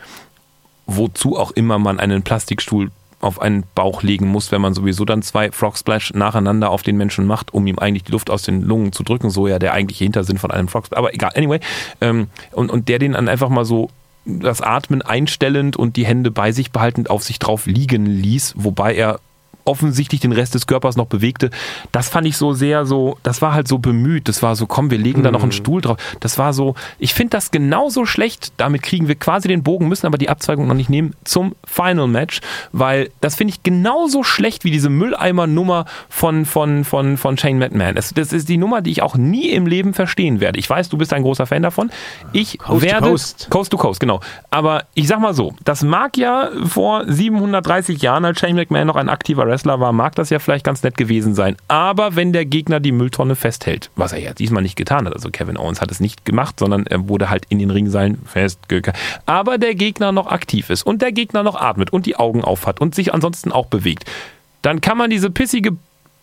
[0.86, 5.22] wozu auch immer man einen Plastikstuhl auf einen Bauch legen muss, wenn man sowieso dann
[5.22, 8.62] zwei Frog Splash nacheinander auf den Menschen macht, um ihm eigentlich die Luft aus den
[8.62, 11.60] Lungen zu drücken, so ja der eigentliche Hintersinn von einem Frog Splash, aber egal, anyway,
[12.00, 13.90] ähm, und, und der den dann einfach mal so
[14.24, 18.94] das Atmen einstellend und die Hände bei sich behaltend auf sich drauf liegen ließ, wobei
[18.94, 19.20] er
[19.70, 21.50] offensichtlich den Rest des Körpers noch bewegte.
[21.92, 24.28] Das fand ich so sehr so, das war halt so bemüht.
[24.28, 25.54] Das war so, komm, wir legen da noch einen Mhm.
[25.54, 25.96] Stuhl drauf.
[26.20, 28.52] Das war so, ich finde das genauso schlecht.
[28.56, 32.08] Damit kriegen wir quasi den Bogen, müssen aber die Abzweigung noch nicht nehmen zum Final
[32.08, 32.40] Match,
[32.72, 37.94] weil das finde ich genauso schlecht wie diese Mülleimer-Nummer von, von, von, von Shane McMahon.
[37.94, 40.58] Das, das ist die Nummer, die ich auch nie im Leben verstehen werde.
[40.58, 41.90] Ich weiß, du bist ein großer Fan davon.
[42.32, 43.08] Ich Coast to werde.
[43.08, 43.46] Coast.
[43.50, 44.20] Coast to Coast, genau.
[44.50, 48.96] Aber ich sag mal so, das mag ja vor 730 Jahren, als Shane McMahon noch
[48.96, 51.56] ein aktiver Wrestler war, mag das ja vielleicht ganz nett gewesen sein.
[51.68, 55.30] Aber wenn der Gegner die Mülltonne festhält, was er ja diesmal nicht getan hat, also
[55.30, 58.92] Kevin Owens hat es nicht gemacht, sondern er wurde halt in den Ringseilen festgehalten.
[59.26, 62.66] Aber der Gegner noch aktiv ist und der Gegner noch atmet und die Augen auf
[62.66, 64.04] hat und sich ansonsten auch bewegt,
[64.62, 65.76] dann kann man diese pissige,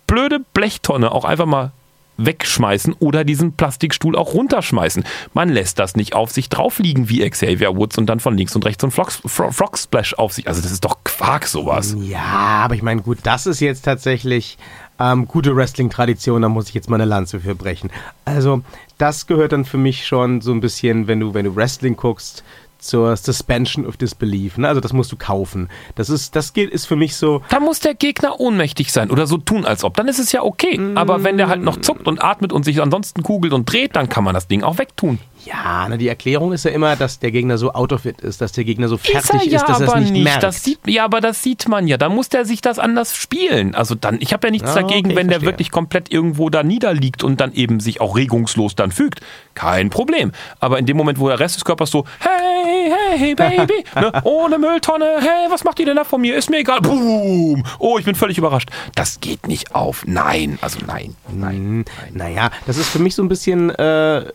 [0.08, 1.71] blöde Blechtonne auch einfach mal
[2.17, 5.03] wegschmeißen oder diesen Plastikstuhl auch runterschmeißen.
[5.34, 8.56] Man lässt das nicht auf sich drauf liegen wie Xavier Woods und dann von links
[8.56, 10.47] und rechts so ein Frog, Frog, Splash auf sich.
[10.47, 11.95] Also das ist doch Quark sowas.
[11.99, 14.58] Ja, aber ich meine, gut, das ist jetzt tatsächlich
[14.99, 17.91] ähm, gute Wrestling-Tradition, da muss ich jetzt mal eine Lanze für brechen.
[18.25, 18.62] Also,
[18.97, 22.43] das gehört dann für mich schon so ein bisschen, wenn du, wenn du Wrestling guckst,
[22.80, 24.58] zur Suspension of Disbelief.
[24.58, 24.68] Ne?
[24.68, 25.70] Also das musst du kaufen.
[25.96, 29.28] Das ist, das geht, ist für mich so, Da muss der Gegner ohnmächtig sein oder
[29.28, 29.96] so tun, als ob.
[29.96, 30.80] Dann ist es ja okay.
[30.96, 34.10] Aber wenn der halt noch zuckt und atmet und sich ansonsten kugelt und dreht, dann
[34.10, 35.20] kann man das Ding auch wegtun.
[35.48, 38.42] Ja, ne, die Erklärung ist ja immer, dass der Gegner so out of it ist,
[38.42, 40.44] dass der Gegner so fertig er ist, ja dass er es aber nicht, merkt.
[40.44, 41.98] Das sieht, ja, aber das sieht man ja.
[41.98, 43.76] Da muss der sich das anders spielen.
[43.76, 46.64] Also dann, ich habe ja nichts Ah, dagegen, okay, wenn der wirklich komplett irgendwo da
[46.64, 49.22] niederliegt und dann eben sich auch regungslos dann fügt.
[49.56, 50.32] Kein Problem.
[50.60, 54.58] Aber in dem Moment, wo der Rest des Körpers so, hey, hey, Baby, ne, ohne
[54.58, 56.36] Mülltonne, hey, was macht ihr denn da von mir?
[56.36, 56.82] Ist mir egal.
[56.82, 57.64] Boom.
[57.80, 58.70] Oh, ich bin völlig überrascht.
[58.96, 60.04] Das geht nicht auf.
[60.06, 61.56] Nein, also nein, nein.
[61.56, 64.26] Hm, Naja, das ist für mich so ein bisschen äh,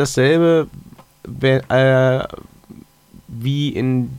[0.00, 0.66] dasselbe
[1.42, 2.24] äh,
[3.28, 4.10] wie in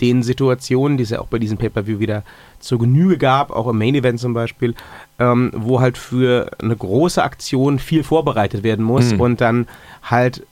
[0.00, 2.22] den Situationen, die es ja auch bei diesem Pay-Per-View wieder
[2.60, 4.74] zur Genüge gab, auch im Main Event zum Beispiel,
[5.18, 9.20] ähm, wo halt für eine große Aktion viel vorbereitet werden muss Mhm.
[9.20, 9.66] und dann
[10.04, 10.44] halt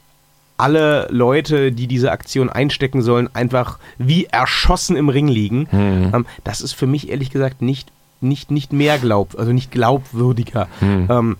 [0.57, 5.67] alle Leute, die diese Aktion einstecken sollen, einfach wie erschossen im Ring liegen.
[5.71, 6.11] Mhm.
[6.13, 7.89] Ähm, das ist für mich ehrlich gesagt nicht,
[8.19, 10.67] nicht, nicht mehr glaub, also nicht glaubwürdiger.
[10.81, 11.07] Mhm.
[11.09, 11.37] Ähm,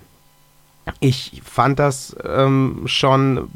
[1.00, 3.50] ich fand das ähm, schon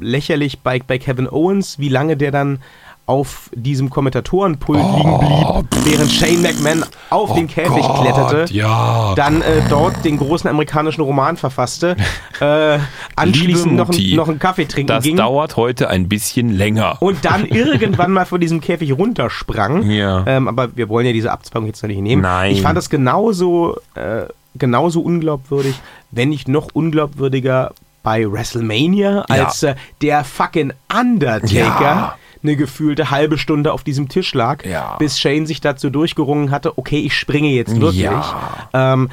[0.00, 2.60] lächerlich bei, bei Kevin Owens, wie lange der dann
[3.06, 8.54] auf diesem Kommentatorenpult liegen blieb, während Shane McMahon auf den Käfig Oh Gott, kletterte.
[8.54, 9.12] Ja.
[9.14, 11.96] Dann äh, dort den großen amerikanischen Roman verfasste,
[12.40, 12.78] äh,
[13.14, 16.96] anschließend noch, Mutti, noch einen Kaffee trinken das ging dauert heute ein bisschen länger.
[17.00, 19.90] und dann irgendwann mal von diesem Käfig runtersprang.
[19.90, 20.24] Ja.
[20.26, 22.22] Ähm, aber wir wollen ja diese Abzweigung jetzt noch nicht nehmen.
[22.22, 22.52] Nein.
[22.52, 24.22] Ich fand das genauso, äh,
[24.56, 31.48] genauso unglaubwürdig, wenn nicht noch unglaubwürdiger bei WrestleMania, als äh, der fucking Undertaker
[31.82, 32.18] Ja.
[32.42, 34.96] eine gefühlte halbe Stunde auf diesem Tisch lag, Ja.
[34.98, 38.02] bis Shane sich dazu durchgerungen hatte, okay, ich springe jetzt wirklich.
[38.02, 38.68] Ja.
[38.74, 39.08] Ähm,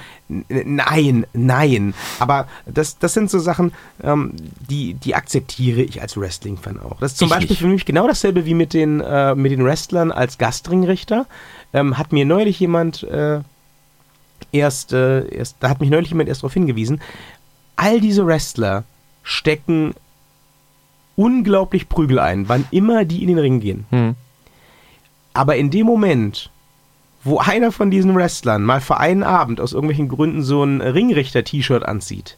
[0.50, 1.94] nein, nein.
[2.20, 3.72] Aber das, das sind so Sachen,
[4.04, 4.34] ähm,
[4.70, 7.00] die, die akzeptiere ich als Wrestling-Fan auch.
[7.00, 7.60] Das ist zum Ich Beispiel nicht.
[7.62, 11.26] für mich genau dasselbe wie mit den, äh, mit den Wrestlern als Gastringrichter.
[11.74, 13.40] Ähm, hat mir neulich jemand äh,
[14.52, 17.02] erst, äh, erst, da hat mich neulich jemand erst darauf hingewiesen,
[17.76, 18.84] all diese Wrestler
[19.24, 19.94] stecken
[21.16, 23.86] unglaublich Prügel ein, wann immer die in den Ring gehen.
[23.90, 24.16] Hm.
[25.34, 26.50] Aber in dem Moment,
[27.24, 31.84] wo einer von diesen Wrestlern mal für einen Abend aus irgendwelchen Gründen so ein Ringrichter-T-Shirt
[31.84, 32.38] anzieht,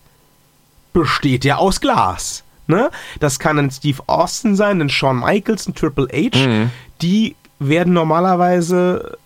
[0.91, 2.43] besteht der aus Glas.
[2.67, 2.91] Ne?
[3.19, 6.37] Das kann ein Steve Austin sein, ein Shawn Michaels, ein Triple H.
[6.37, 6.69] Mhm.
[7.01, 9.17] Die werden normalerweise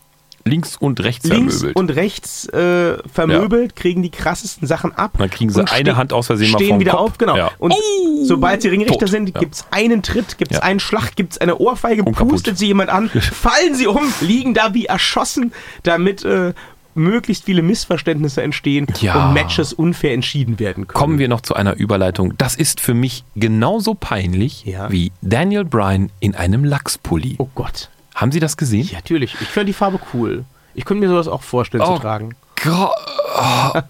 [0.48, 1.76] Links und rechts links vermöbelt.
[1.76, 5.12] und rechts äh, vermöbelt, kriegen die krassesten Sachen ab.
[5.18, 7.02] Dann kriegen sie eine Hand aus Versehen mal stehen vom wieder Kopf.
[7.02, 7.36] auf, genau.
[7.38, 7.52] Ja.
[7.60, 8.24] Und Oh!
[8.26, 9.10] sobald sie Ringrichter Tot.
[9.10, 9.40] sind, Ja.
[9.40, 10.64] gibt es einen Tritt, gibt es Ja.
[10.64, 12.32] einen Schlag, gibt es eine Ohrfeige, Und kaputt.
[12.34, 15.52] pustet sie jemand an, fallen sie um, liegen da wie erschossen,
[15.84, 16.54] damit äh,
[16.96, 19.28] möglichst viele Missverständnisse entstehen Ja.
[19.28, 20.98] und Matches unfair entschieden werden können.
[21.00, 22.34] Kommen wir noch zu einer Überleitung.
[22.40, 24.92] Das ist für mich genauso peinlich Ja.
[24.92, 27.36] wie Daniel Bryan in einem Lachspulli.
[27.38, 27.90] Oh Gott.
[28.18, 28.88] Haben Sie das gesehen?
[28.88, 29.36] Ja, natürlich.
[29.42, 30.44] Ich finde die Farbe cool.
[30.74, 31.96] Ich könnte mir sowas auch vorstellen Oh.
[31.96, 32.36] zu tragen.
[32.64, 32.92] Gott.
[33.40, 33.82] Oh.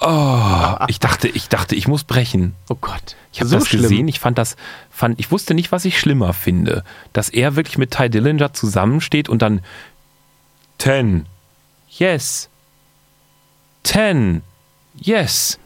[0.00, 0.76] Oh.
[0.88, 2.54] Ich dachte, ich dachte, ich muss brechen.
[2.68, 3.16] Oh Gott.
[3.32, 4.56] Ich habe das gesehen, ich fand das,
[4.90, 6.84] fand, ich wusste nicht, was ich schlimmer finde.
[7.14, 9.60] Dass er wirklich mit Ty Dillinger zusammensteht und dann
[10.78, 11.26] Ten.
[11.88, 12.50] Yes.
[13.84, 14.42] Ten.
[14.96, 15.58] Yes.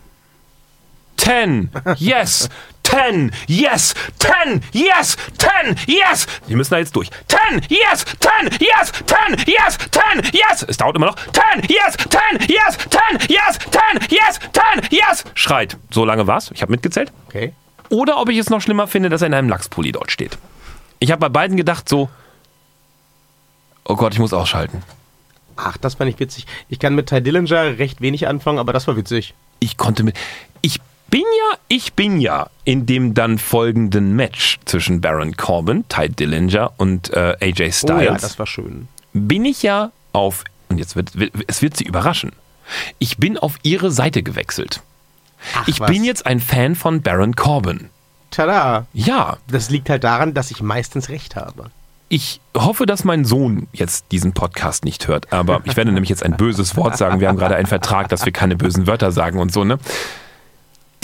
[1.16, 1.70] Ten.
[1.96, 2.48] Yes.
[2.96, 3.16] Ten.
[3.16, 6.26] 10, yes, 10, yes, 10, yes.
[6.46, 7.10] Wir müssen da jetzt durch.
[7.28, 10.62] 10, yes, 10, yes, 10, yes, 10, yes.
[10.66, 11.16] Es dauert immer noch.
[11.16, 13.80] 10, yes, 10, yes, 10, yes, 10,
[14.10, 14.38] yes,
[14.88, 15.24] 10, yes.
[15.34, 15.76] Schreit.
[15.90, 16.50] So lange war's.
[16.52, 17.12] Ich habe mitgezählt.
[17.28, 17.52] Okay.
[17.90, 20.38] Oder ob ich es noch schlimmer finde, dass er in einem Lachspulli dort steht.
[20.98, 22.08] Ich habe bei beiden gedacht so,
[23.84, 24.82] oh Gott, ich muss ausschalten.
[25.56, 26.46] Ach, das fand ich witzig.
[26.68, 29.34] Ich kann mit Ty Dillinger recht wenig anfangen, aber das war witzig.
[29.60, 30.16] Ich konnte mit,
[30.60, 36.08] ich bin ja, ich bin ja in dem dann folgenden Match zwischen Baron Corbin, Ty
[36.10, 37.84] Dillinger und äh, AJ Styles.
[37.84, 38.88] Oh ja, das war schön.
[39.12, 42.32] bin ich ja auf, und jetzt wird, wird es wird sie überraschen,
[42.98, 44.82] ich bin auf ihre Seite gewechselt.
[45.54, 45.90] Ach, ich was.
[45.90, 47.90] bin jetzt ein Fan von Baron Corbin.
[48.30, 48.86] Tada.
[48.92, 51.70] Ja, Das liegt halt daran, dass ich meistens recht habe.
[52.08, 56.24] ich hoffe, dass mein Sohn jetzt diesen Podcast nicht hört, aber ich werde nämlich jetzt
[56.24, 57.20] ein böses Wort sagen.
[57.20, 59.78] Wir haben gerade einen Vertrag, dass wir keine bösen Wörter sagen und so, ne?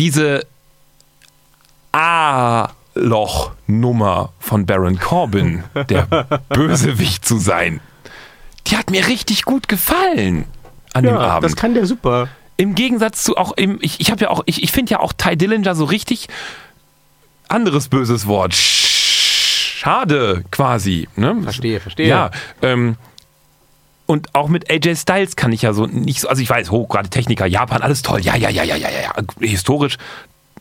[0.02, 0.44] Diese
[1.92, 6.06] A-Loch-Nummer von Baron Corbin, der
[6.48, 7.78] Bösewicht zu sein,
[8.66, 10.46] die hat mir richtig gut gefallen
[10.92, 11.44] an dem Ja, Abend.
[11.44, 12.26] das kann der super.
[12.56, 15.12] Im Gegensatz zu auch im, ich, ich habe ja auch, ich, ich finde ja auch
[15.12, 16.26] Ty Dillinger so richtig
[17.46, 18.54] anderes böses Wort.
[18.54, 21.08] Schade, quasi.
[21.14, 21.40] Ne?
[21.44, 22.08] Verstehe, verstehe.
[22.08, 22.96] Ja, ähm,
[24.06, 26.86] und auch mit AJ Styles kann ich ja so nicht so, also ich weiß, oh,
[26.86, 29.98] gerade Techniker, Japan, alles toll, ja, ja, ja, ja, ja, ja, ja, historisch,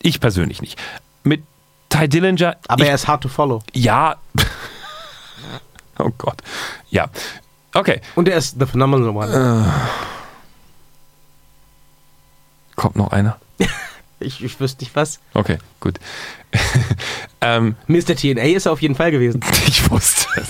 [0.00, 0.78] ich persönlich nicht.
[1.24, 1.42] Mit
[1.88, 3.62] Ty Dillinger, Aber ich, er ist hard to follow.
[3.74, 4.16] ja,
[5.98, 6.42] oh Gott,
[6.90, 7.08] ja,
[7.74, 9.72] okay, Und er ist the phenomenal one.
[12.76, 13.38] kommt noch einer?
[14.24, 15.18] Ich, ich wüsste nicht was.
[15.34, 15.98] Okay, gut.
[17.40, 18.14] ähm, Mr.
[18.14, 19.40] TNA ist er auf jeden Fall gewesen.
[19.66, 20.48] Ich wusste es.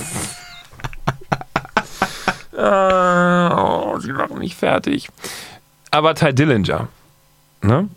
[2.56, 5.08] Äh, oh, sie machen mich fertig.
[5.90, 6.88] Aber Ty Dillinger,
[7.62, 7.88] ne?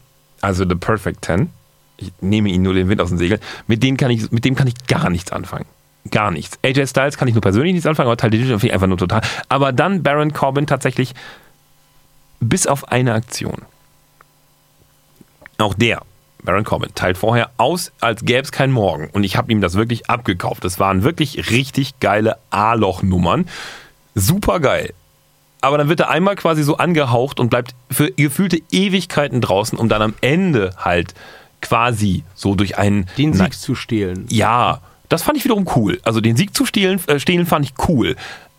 [0.42, 1.50] also The Perfect Ten,
[1.98, 4.56] ich nehme ihn nur den Wind aus dem Segel, mit, denen kann ich, mit dem
[4.56, 5.66] kann ich gar nichts anfangen.
[6.12, 6.60] Gar nichts.
[6.64, 8.98] AJ Styles kann ich nur persönlich nichts anfangen, aber Ty Dillinger finde ich einfach nur
[8.98, 9.22] total.
[9.50, 11.14] Aber dann Baron Corbin tatsächlich
[12.40, 13.64] bis auf eine Aktion.
[15.58, 16.02] Auch der,
[16.44, 19.10] Baron Corbin, teilt vorher aus, als gäbe es kein Morgen.
[19.12, 20.64] Und ich habe ihm das wirklich abgekauft.
[20.64, 23.48] Das waren wirklich richtig geile A-Loch-Nummern.
[24.16, 24.94] Super geil.
[25.62, 29.90] Aber dann wird er einmal quasi so angehaucht und bleibt für gefühlte Ewigkeiten draußen, um
[29.90, 31.14] dann am Ende halt
[31.62, 33.08] quasi so durch einen.
[33.18, 34.26] Den Sieg zu stehlen.
[34.30, 36.00] ja, das fand ich wiederum cool.
[36.04, 38.16] Also den Sieg zu stehlen, äh, stehlen fand ich cool.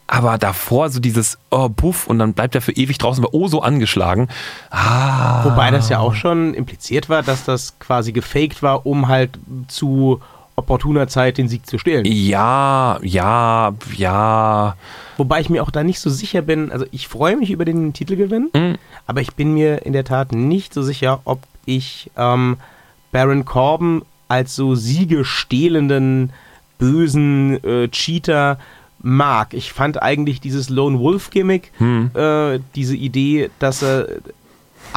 [0.09, 3.49] Aber davor so dieses, oh, puff, und dann bleibt er für ewig draußen, war oh
[3.49, 4.29] so angeschlagen.
[4.71, 5.45] Ah.
[5.45, 10.21] Wobei das ja auch schon impliziert war, dass das quasi gefaked war, um halt zu
[10.57, 12.05] opportuner Zeit den Sieg zu stehlen.
[12.07, 14.77] Ja, ja, ja.
[15.19, 16.73] Wobei ich mir auch da nicht so sicher bin.
[16.73, 18.77] Also ich freue mich über den Titelgewinn, Mhm.
[19.07, 22.57] aber ich bin mir in der Tat nicht so sicher, ob ich ähm,
[23.13, 26.33] Baron Corbin als so siegestehlenden,
[26.79, 28.59] bösen äh, Cheater
[29.03, 29.55] mag.
[29.55, 34.09] Ich fand eigentlich dieses Lone Wolf Gimmick, äh, diese Idee, dass er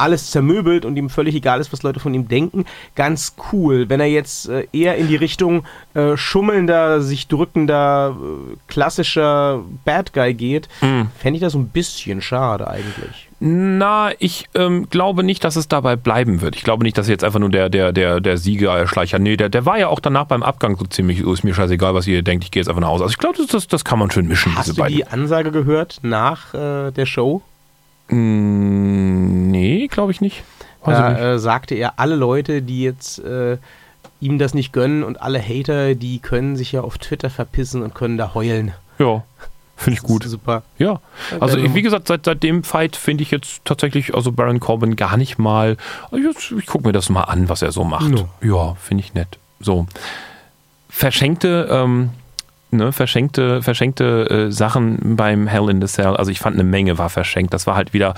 [0.00, 3.88] alles zermöbelt und ihm völlig egal ist, was Leute von ihm denken, ganz cool.
[3.88, 10.12] Wenn er jetzt äh, eher in die Richtung äh, schummelnder, sich drückender, äh, klassischer Bad
[10.12, 13.28] Guy geht, fände ich das so ein bisschen schade eigentlich.
[13.42, 16.56] Na, ich ähm, glaube nicht, dass es dabei bleiben wird.
[16.56, 19.48] Ich glaube nicht, dass jetzt einfach nur der, der, der, der Sieger, Schleicher, nee, der,
[19.48, 22.22] der war ja auch danach beim Abgang so ziemlich, oh, ist mir scheißegal, was ihr
[22.22, 23.04] denkt, ich gehe jetzt einfach nach Hause.
[23.04, 24.94] Also ich glaube, das, das, das kann man schön mischen, Hast du beiden.
[24.94, 27.40] die Ansage gehört nach äh, der Show?
[28.10, 30.42] Mm, nee, glaube ich nicht.
[30.82, 31.20] Ich Da nicht.
[31.20, 33.58] äh, sagte er, alle Leute, die jetzt äh,
[34.20, 37.94] ihm das nicht gönnen und alle Hater, die können sich ja auf Twitter verpissen und
[37.94, 38.72] können da heulen.
[38.98, 39.22] Ja,
[39.76, 40.24] finde ich gut.
[40.24, 40.62] Super.
[40.78, 41.00] Ja,
[41.38, 44.60] also Ähm, ich, wie gesagt, seit, seit dem Fight finde ich jetzt tatsächlich also Baron
[44.60, 45.76] Corbin gar nicht mal.
[46.12, 48.08] Jetzt, ich gucke mir das mal an, was er so macht.
[48.10, 48.28] No.
[48.42, 49.38] Ja, finde ich nett.
[49.60, 49.86] So
[50.88, 52.10] verschenkte, ähm,
[52.70, 56.16] ne, verschenkte, verschenkte äh, Sachen beim Hell in the Cell.
[56.16, 57.54] Also ich fand eine Menge war verschenkt.
[57.54, 58.14] Das war halt wieder.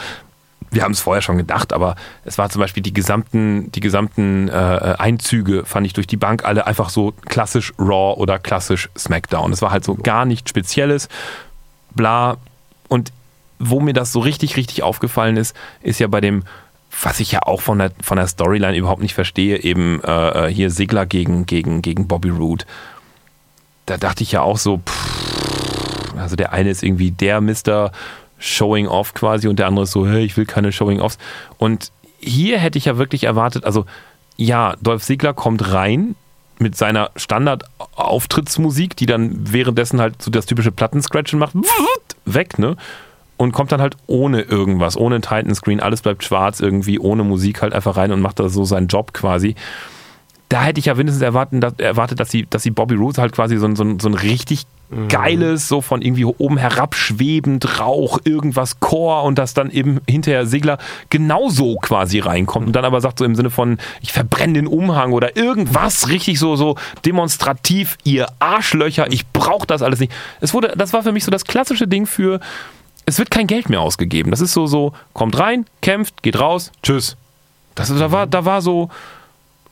[0.71, 4.49] Wir haben es vorher schon gedacht, aber es war zum Beispiel die gesamten, die gesamten
[4.49, 4.53] äh,
[4.99, 9.53] Einzüge, fand ich durch die Bank alle einfach so klassisch Raw oder klassisch SmackDown.
[9.53, 11.09] Es war halt so gar nichts Spezielles
[11.95, 12.37] bla.
[12.89, 13.13] Und
[13.59, 16.45] wo mir das so richtig, richtig aufgefallen ist, ist ja bei dem,
[17.03, 20.71] was ich ja auch von der, von der Storyline überhaupt nicht verstehe, eben äh, hier
[20.71, 22.65] Sigler gegen, gegen, gegen Bobby Roode.
[23.87, 27.91] Da dachte ich ja auch so, pff, also der eine ist irgendwie der Mr.
[28.39, 31.19] Showing Off quasi und der andere ist so, hey, ich will keine Showing Offs.
[31.59, 33.87] Und hier hätte ich ja wirklich erwartet, also
[34.37, 36.15] ja, Dolph Ziggler kommt rein
[36.59, 41.55] mit seiner Standard-Auftrittsmusik, die dann währenddessen halt so das typische Plattenscratchen macht,
[42.25, 42.77] weg, ne?
[43.37, 47.63] Und kommt dann halt ohne irgendwas, ohne Titan Screen, alles bleibt schwarz irgendwie, ohne Musik
[47.63, 49.57] halt einfach rein und macht da so seinen Job quasi.
[50.53, 53.33] Da hätte ich ja mindestens erwarten, dass, erwartet, dass sie, dass sie Bobby Roode halt
[53.33, 54.67] quasi so, ein- so, so ein richtig
[55.09, 60.45] geiles, so von irgendwie oben herab schwebend Rauch, irgendwas Chor und dass dann eben hinterher
[60.45, 60.77] Sigler
[61.09, 65.13] genauso quasi reinkommt und dann aber sagt so im Sinne von, ich verbrenne den Umhang
[65.13, 70.13] oder irgendwas richtig so, so demonstrativ, ihr Arschlöcher, ich brauche das alles nicht.
[70.43, 72.39] Es wurde, das war für mich so das klassische Ding für,
[73.07, 74.31] es wird kein Geld mehr ausgegeben.
[74.31, 77.17] Das ist so, so, kommt rein, kämpft, geht raus, tschüss.
[77.75, 78.91] Das, da, war, da war so,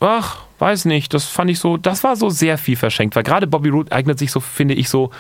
[0.01, 3.47] ach, weiß nicht, das fand ich so, das war so sehr viel verschenkt, weil gerade
[3.47, 5.11] Bobby Roode eignet sich so, finde ich, so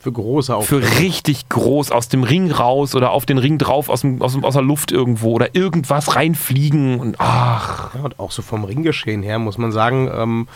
[0.00, 0.98] Für große für Auftritte.
[1.00, 4.54] richtig groß aus dem Ring raus oder auf den Ring drauf, aus, dem, aus, aus
[4.54, 9.38] der Luft irgendwo oder irgendwas reinfliegen und ach, Ja, und auch so vom Ringgeschehen her
[9.38, 10.48] muss man sagen, ähm,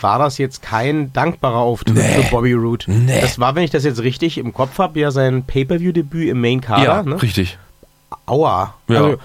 [0.00, 2.02] war das jetzt kein dankbarer Auftritt Nee.
[2.22, 2.84] für Bobby Roode.
[2.86, 3.20] Nee.
[3.20, 6.84] Das war, wenn ich das jetzt richtig im Kopf habe, ja sein Pay-Per-View-Debüt im Main-Kader.
[6.84, 7.20] ja, ne?
[7.20, 7.58] richtig.
[8.26, 8.74] Aua.
[8.88, 8.96] Ja.
[9.04, 9.18] Also,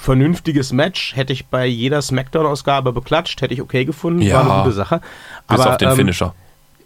[0.00, 4.36] vernünftiges Match hätte ich bei jeder Smackdown-Ausgabe beklatscht, hätte ich okay gefunden, Ja.
[4.46, 5.00] war eine gute Sache.
[5.48, 6.34] Bis Aber, auf den ähm, Finisher.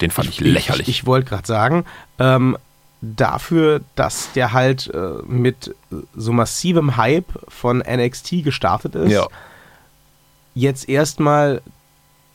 [0.01, 0.89] Den fand ich, lächerlich.
[0.89, 1.85] Ich, ich wollte gerade sagen,
[2.19, 2.59] ähm,
[3.01, 5.75] dafür, dass der halt äh, mit
[6.17, 9.27] so massivem Hype von NXT gestartet ist, ja.
[10.55, 11.63] jetzt erstmal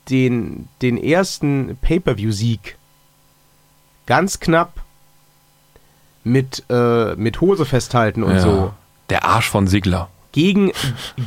[0.10, 2.78] den, den ersten Pay-Per-View-Sieg
[4.06, 4.74] ganz knapp
[6.24, 8.40] mit, äh, mit Hose festhalten und ja.
[8.40, 8.74] so
[9.10, 10.10] Der Arsch von Sigler.
[10.40, 10.72] Gegen,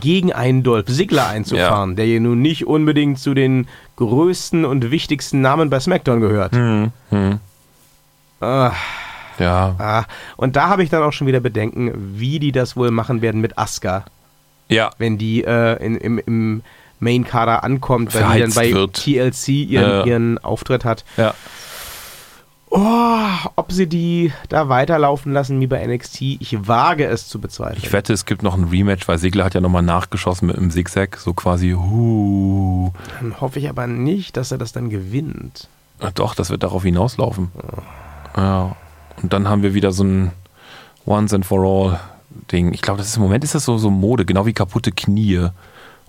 [0.01, 5.41] gegen einen Dolph Ziggler einzufahren, der ja nun nicht unbedingt zu den größten und wichtigsten
[5.41, 6.53] Namen bei SmackDown gehört.
[6.55, 7.39] Hm, hm.
[8.41, 8.73] Ah,
[9.39, 9.75] Ja.
[9.79, 10.05] ah.
[10.37, 13.41] Und da habe ich dann auch schon wieder Bedenken, wie die das wohl machen werden
[13.41, 14.05] mit Asuka,
[14.69, 14.91] Ja.
[14.99, 16.63] wenn die äh, in, im, im
[17.01, 18.95] Main-Kader ankommt, weil die dann Verheizt bei wird.
[18.95, 20.05] TLC ihren, Ja.
[20.05, 21.05] ihren Auftritt hat.
[21.17, 21.35] Ja.
[22.75, 27.79] Oh, ob sie die da weiterlaufen lassen wie bei NXT, ich wage es zu bezweifeln.
[27.83, 30.71] Ich wette, es gibt noch ein Rematch, weil Sigler hat ja nochmal nachgeschossen mit einem
[30.71, 31.19] Zigzag.
[31.19, 32.91] So quasi, huh.
[33.21, 35.69] Dann hoffe ich aber nicht, dass er das dann gewinnt.
[36.01, 37.53] Ah, Doch, das wird darauf hinauslaufen.
[38.39, 38.75] Ja.
[39.23, 40.33] Und dann haben wir wieder so ein
[41.05, 42.01] Once and for all
[42.51, 42.73] Ding.
[42.73, 45.49] Ich glaube, das ist im Moment ist das so, so Mode, genau wie kaputte Knie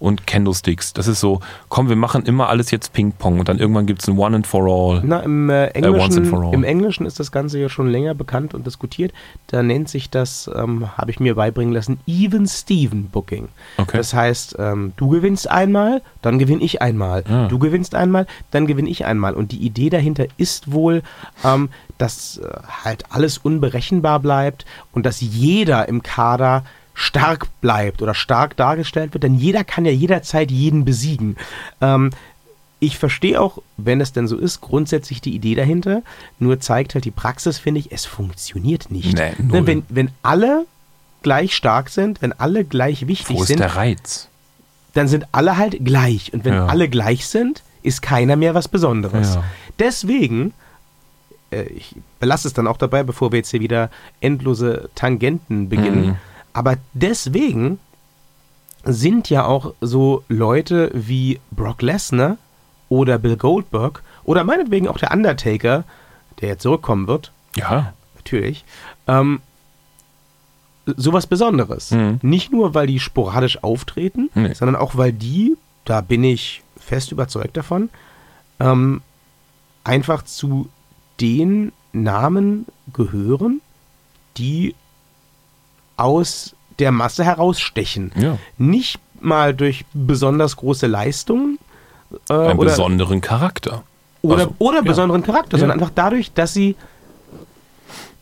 [0.04, 0.92] und Candlesticks.
[0.92, 1.40] Das ist so,
[1.70, 4.46] komm, wir machen immer alles jetzt Ping-Pong und dann irgendwann gibt es ein One and
[4.46, 5.02] for all.
[5.06, 6.54] Na, im, äh, and Englischen, for all.
[6.54, 9.14] Im Englischen ist das Ganze ja schon länger bekannt und diskutiert.
[9.48, 13.48] Da nennt sich das, ähm, habe ich mir beibringen lassen, Even Steven Booking.
[13.78, 13.96] Okay.
[13.96, 17.24] Das heißt, ähm, du gewinnst einmal, dann gewinne ich einmal.
[17.30, 17.48] Ah.
[17.48, 19.34] Du gewinnst einmal, dann gewinne ich einmal.
[19.34, 21.02] Und die Idee dahinter ist wohl,
[21.46, 22.48] ähm, dass äh,
[22.84, 29.24] halt alles unberechenbar bleibt und dass jeder im Kader stark bleibt oder stark dargestellt wird,
[29.24, 31.38] denn jeder kann ja jederzeit jeden besiegen.
[31.82, 32.12] Ähm,
[32.80, 36.02] ich verstehe auch, wenn es denn so ist, grundsätzlich die Idee dahinter.
[36.38, 39.16] Nur zeigt halt die Praxis, finde ich, es funktioniert nicht.
[39.18, 39.68] Nee, Ne, null.
[39.68, 40.66] wenn, wenn alle
[41.22, 44.28] gleich stark sind, wenn alle gleich wichtig Wo ist sind, der Reiz?
[44.94, 46.34] dann sind alle halt gleich.
[46.34, 46.66] Und wenn Ja.
[46.68, 49.36] alle gleich sind, ist keiner mehr was Besonderes.
[49.36, 49.44] Ja.
[49.80, 50.54] Deswegen,
[51.52, 56.06] äh, ich belasse es dann auch dabei, bevor wir jetzt hier wieder endlose Tangenten beginnen,
[56.08, 56.16] Mhm.
[56.54, 57.80] Aber deswegen
[58.84, 62.38] sind ja auch so Leute wie Brock Lesnar
[62.90, 65.84] oder Bill Goldberg oder meinetwegen auch der Undertaker,
[66.42, 67.94] der jetzt zurückkommen wird, Ja.
[68.16, 68.66] natürlich,
[69.08, 69.42] ähm,
[70.86, 71.92] sowas Besonderes.
[71.92, 72.20] Mhm.
[72.22, 74.54] Nicht nur, weil die sporadisch auftreten, Nee.
[74.54, 77.90] sondern auch, weil die, da bin ich fest überzeugt davon,
[78.60, 79.02] ähm,
[79.86, 80.68] einfach zu
[81.22, 83.62] den Namen gehören,
[84.38, 84.76] die
[85.98, 88.12] aus der Masse herausstechen.
[88.16, 88.38] Ja.
[88.58, 91.60] Nicht mal durch besonders große Leistungen
[92.30, 93.84] äh, Einen oder, besonderen Charakter.
[94.22, 94.82] oder, Also, oder ja.
[94.84, 95.60] besonderen Charakter, Ja.
[95.60, 96.76] sondern einfach dadurch, dass sie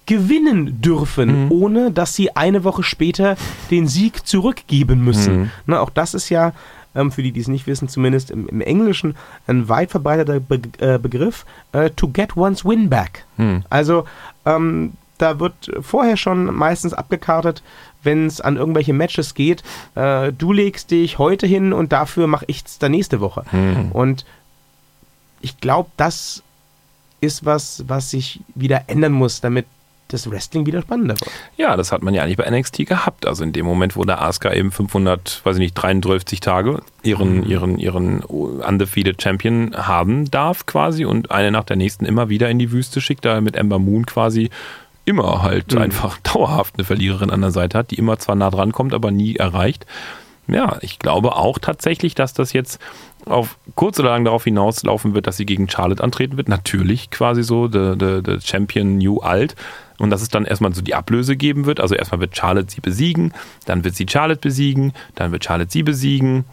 [0.06, 1.52] gewinnen dürfen, Mhm.
[1.52, 3.38] ohne dass sie eine Woche später
[3.70, 5.42] den Sieg zurückgeben müssen.
[5.44, 5.50] Mhm.
[5.68, 6.54] Na, auch das ist ja,
[6.96, 9.16] ähm, für die, die es nicht wissen, zumindest im, im Englischen
[9.48, 13.24] ein weit verbreiteter Be äh, Begriff, äh, to get one's win back.
[13.38, 13.64] Hm.
[13.70, 14.04] Also
[14.46, 17.62] ähm, da wird vorher schon meistens abgekartet,
[18.04, 19.64] wenn es an irgendwelche Matches geht,
[19.96, 23.44] äh, du legst dich heute hin und dafür mache ich es dann nächste Woche.
[23.52, 23.92] Hm.
[23.92, 24.26] Und
[25.42, 26.44] ich glaube, das
[27.20, 29.66] ist was, was sich wieder ändern muss, damit
[30.08, 31.32] das Wrestling wieder spannender wird.
[31.56, 33.26] Ja, das hat man ja eigentlich bei NXT gehabt.
[33.26, 37.46] Also in dem Moment, wo der Asuka eben 500, weiß ich nicht, 33 Tage ihren,
[37.46, 42.60] ihren, ihren Undefeated Champion haben darf quasi und eine nach der nächsten immer wieder in
[42.60, 44.50] die Wüste schickt, da mit Ember Moon quasi
[45.12, 48.72] immer halt einfach dauerhaft eine Verliererin an der Seite hat, die immer zwar nah dran
[48.72, 49.86] kommt, aber nie erreicht.
[50.48, 52.80] Ja, ich glaube auch tatsächlich, dass das jetzt
[53.26, 56.50] auf kurz oder lang darauf hinauslaufen wird, dass sie gegen Charlotte antreten wird.
[56.50, 59.56] Natürlich quasi so, the, the, the Champion New Alt.
[60.00, 61.80] Und dass es dann erstmal so die Ablöse geben wird.
[61.80, 63.34] Also erstmal wird Charlotte sie besiegen,
[63.66, 66.46] dann wird sie Charlotte besiegen, dann wird Charlotte sie besiegen.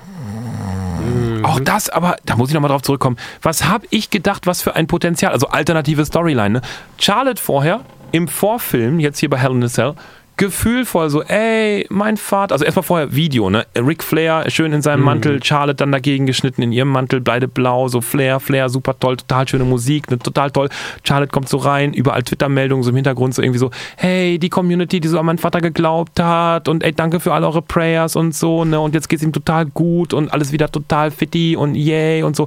[1.00, 1.44] Mhm.
[1.44, 3.16] Auch das, aber da muss ich nochmal drauf zurückkommen.
[3.40, 5.32] Was habe ich gedacht, was für ein Potenzial?
[5.32, 6.50] Also alternative Storyline.
[6.50, 6.62] Ne?
[6.98, 7.80] Charlotte vorher
[8.12, 9.94] im Vorfilm, jetzt hier bei Hell in a Cell,
[10.38, 13.66] gefühlvoll so, ey, mein Vater, also erstmal vorher Video, ne?
[13.76, 15.06] Ric Flair schön in seinem mhm.
[15.06, 19.16] Mantel, Charlotte dann dagegen geschnitten in ihrem Mantel, beide blau, so Flair, Flair, super toll,
[19.16, 20.68] total schöne Musik, ne, total toll.
[21.02, 25.00] Charlotte kommt so rein, überall Twitter-Meldungen so im Hintergrund so irgendwie so, hey, die Community,
[25.00, 28.32] die so an meinen Vater geglaubt hat und ey, danke für all eure Prayers und
[28.34, 28.78] so, ne?
[28.80, 32.46] Und jetzt geht's ihm total gut und alles wieder total fitty und yay und so.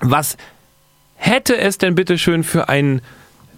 [0.00, 0.36] Was
[1.14, 3.02] hätte es denn bitte schön für einen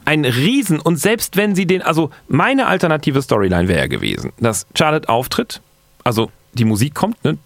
[0.05, 4.67] ein Riesen und selbst wenn sie den, also meine alternative Storyline wäre ja gewesen, dass
[4.75, 5.61] Charlotte auftritt,
[6.05, 7.39] also die Musik kommt, ne?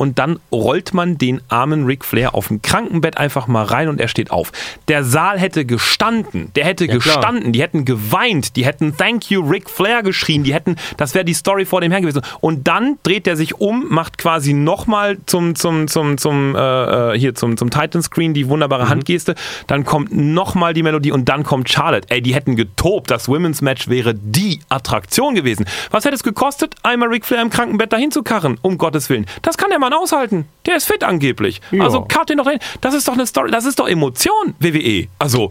[0.00, 4.00] Und dann rollt man den armen Ric Flair auf dem Krankenbett einfach mal rein und
[4.00, 4.50] er steht auf.
[4.88, 7.52] Der Saal hätte gestanden, der hätte ja, gestanden, klar.
[7.52, 11.34] die hätten geweint, die hätten Thank you Ric Flair geschrien, die hätten, das wäre die
[11.34, 12.22] Story vor dem Herrn gewesen.
[12.40, 17.18] Und dann dreht er sich um, macht quasi nochmal zum, zum, zum, zum, äh, äh,
[17.18, 18.88] hier zum, zum Titan Screen die wunderbare mhm.
[18.88, 19.34] Handgeste,
[19.66, 22.06] dann kommt nochmal die Melodie und dann kommt Charlotte.
[22.08, 25.66] Ey, die hätten getobt, das Women's Match wäre die Attraktion gewesen.
[25.90, 29.26] Was hätte es gekostet, einmal Ric Flair im Krankenbett dahin zu karren, um Gottes Willen?
[29.42, 30.46] Das kann der Mann aushalten.
[30.66, 31.60] Der ist fit angeblich.
[31.70, 31.84] Ja.
[31.84, 32.58] Also cut den doch rein.
[32.80, 35.08] Das ist doch eine Story, das ist doch Emotion, WWE.
[35.18, 35.50] Also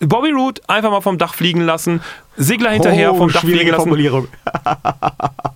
[0.00, 2.02] Bobby Root einfach mal vom Dach fliegen lassen,
[2.36, 3.80] Segler hinterher oh, vom Dach fliegen lassen.
[3.80, 4.28] Formulierung.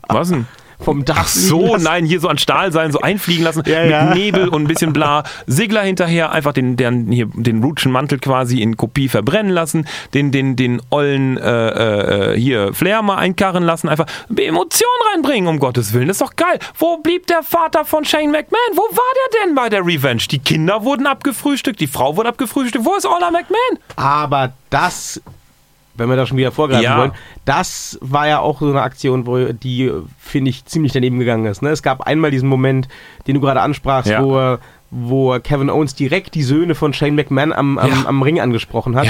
[0.08, 0.46] Was denn?
[0.82, 1.16] Vom Dach.
[1.20, 4.14] Ach so, nein, hier so an Stahlseilen so einfliegen lassen ja, mit ja.
[4.14, 5.24] Nebel und ein bisschen bla.
[5.46, 10.32] Segler hinterher, einfach den, den, hier, den Rootschen Mantel quasi in Kopie verbrennen lassen, den,
[10.32, 15.92] den, den ollen äh, äh, hier Flair mal einkarren lassen, einfach Emotionen reinbringen, um Gottes
[15.92, 16.08] Willen.
[16.08, 16.58] Das ist doch geil.
[16.78, 18.60] Wo blieb der Vater von Shane McMahon?
[18.74, 19.02] Wo war
[19.32, 20.22] der denn bei der Revenge?
[20.30, 22.84] Die Kinder wurden abgefrühstückt, die Frau wurde abgefrühstückt.
[22.84, 23.78] Wo ist Ola McMahon?
[23.96, 25.20] Aber das
[25.94, 26.98] wenn wir da schon wieder vorgreifen ja.
[26.98, 27.12] wollen,
[27.44, 31.62] das war ja auch so eine Aktion, wo die, finde ich, ziemlich daneben gegangen ist.
[31.62, 31.70] Ne?
[31.70, 32.88] Es gab einmal diesen Moment,
[33.26, 34.22] den du gerade ansprachst, ja.
[34.22, 34.58] wo,
[34.90, 38.06] wo Kevin Owens direkt die Söhne von Shane McMahon am, am, ja.
[38.06, 39.06] am Ring angesprochen hat.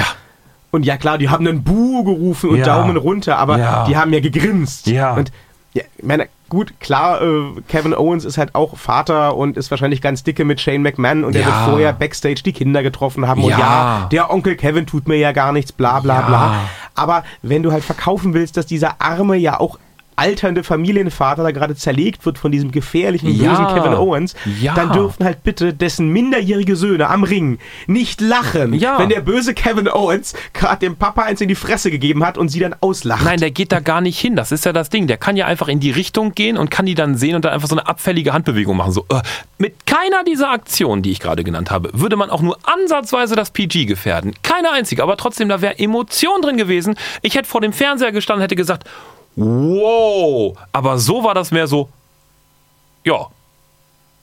[0.71, 4.19] Und ja klar, die haben einen Buh gerufen und Daumen runter, aber die haben ja
[4.19, 4.87] gegrinst.
[4.87, 5.13] Ja.
[5.13, 5.31] Und
[5.73, 10.23] ja, meine, gut, klar, äh, Kevin Owens ist halt auch Vater und ist wahrscheinlich ganz
[10.23, 11.41] dicke mit Shane McMahon und ja.
[11.41, 13.41] er wird vorher Backstage die Kinder getroffen haben.
[13.41, 13.45] Ja.
[13.45, 16.27] Und ja, der Onkel Kevin tut mir ja gar nichts, bla bla ja.
[16.27, 16.59] bla.
[16.95, 19.79] Aber wenn du halt verkaufen willst, dass dieser Arme ja auch
[20.15, 24.73] alternde Familienvater da gerade zerlegt wird von diesem gefährlichen, bösen ja, Kevin Owens, ja.
[24.73, 28.99] dann dürfen halt bitte dessen minderjährige Söhne am Ring nicht lachen, ja.
[28.99, 32.49] wenn der böse Kevin Owens gerade dem Papa eins in die Fresse gegeben hat und
[32.49, 33.23] sie dann auslacht.
[33.23, 34.35] Nein, der geht da gar nicht hin.
[34.35, 35.07] Das ist ja das Ding.
[35.07, 37.53] Der kann ja einfach in die Richtung gehen und kann die dann sehen und dann
[37.53, 38.91] einfach so eine abfällige Handbewegung machen.
[38.91, 39.21] So, äh,
[39.57, 43.51] mit keiner dieser Aktionen, die ich gerade genannt habe, würde man auch nur ansatzweise das
[43.51, 44.33] PG gefährden.
[44.43, 45.03] Keine einzige.
[45.03, 46.95] Aber trotzdem, da wäre Emotion drin gewesen.
[47.21, 48.89] Ich hätte vor dem Fernseher gestanden und hätte gesagt,
[49.35, 50.57] wow.
[50.71, 51.89] Aber so war das mehr so,
[53.03, 53.27] ja,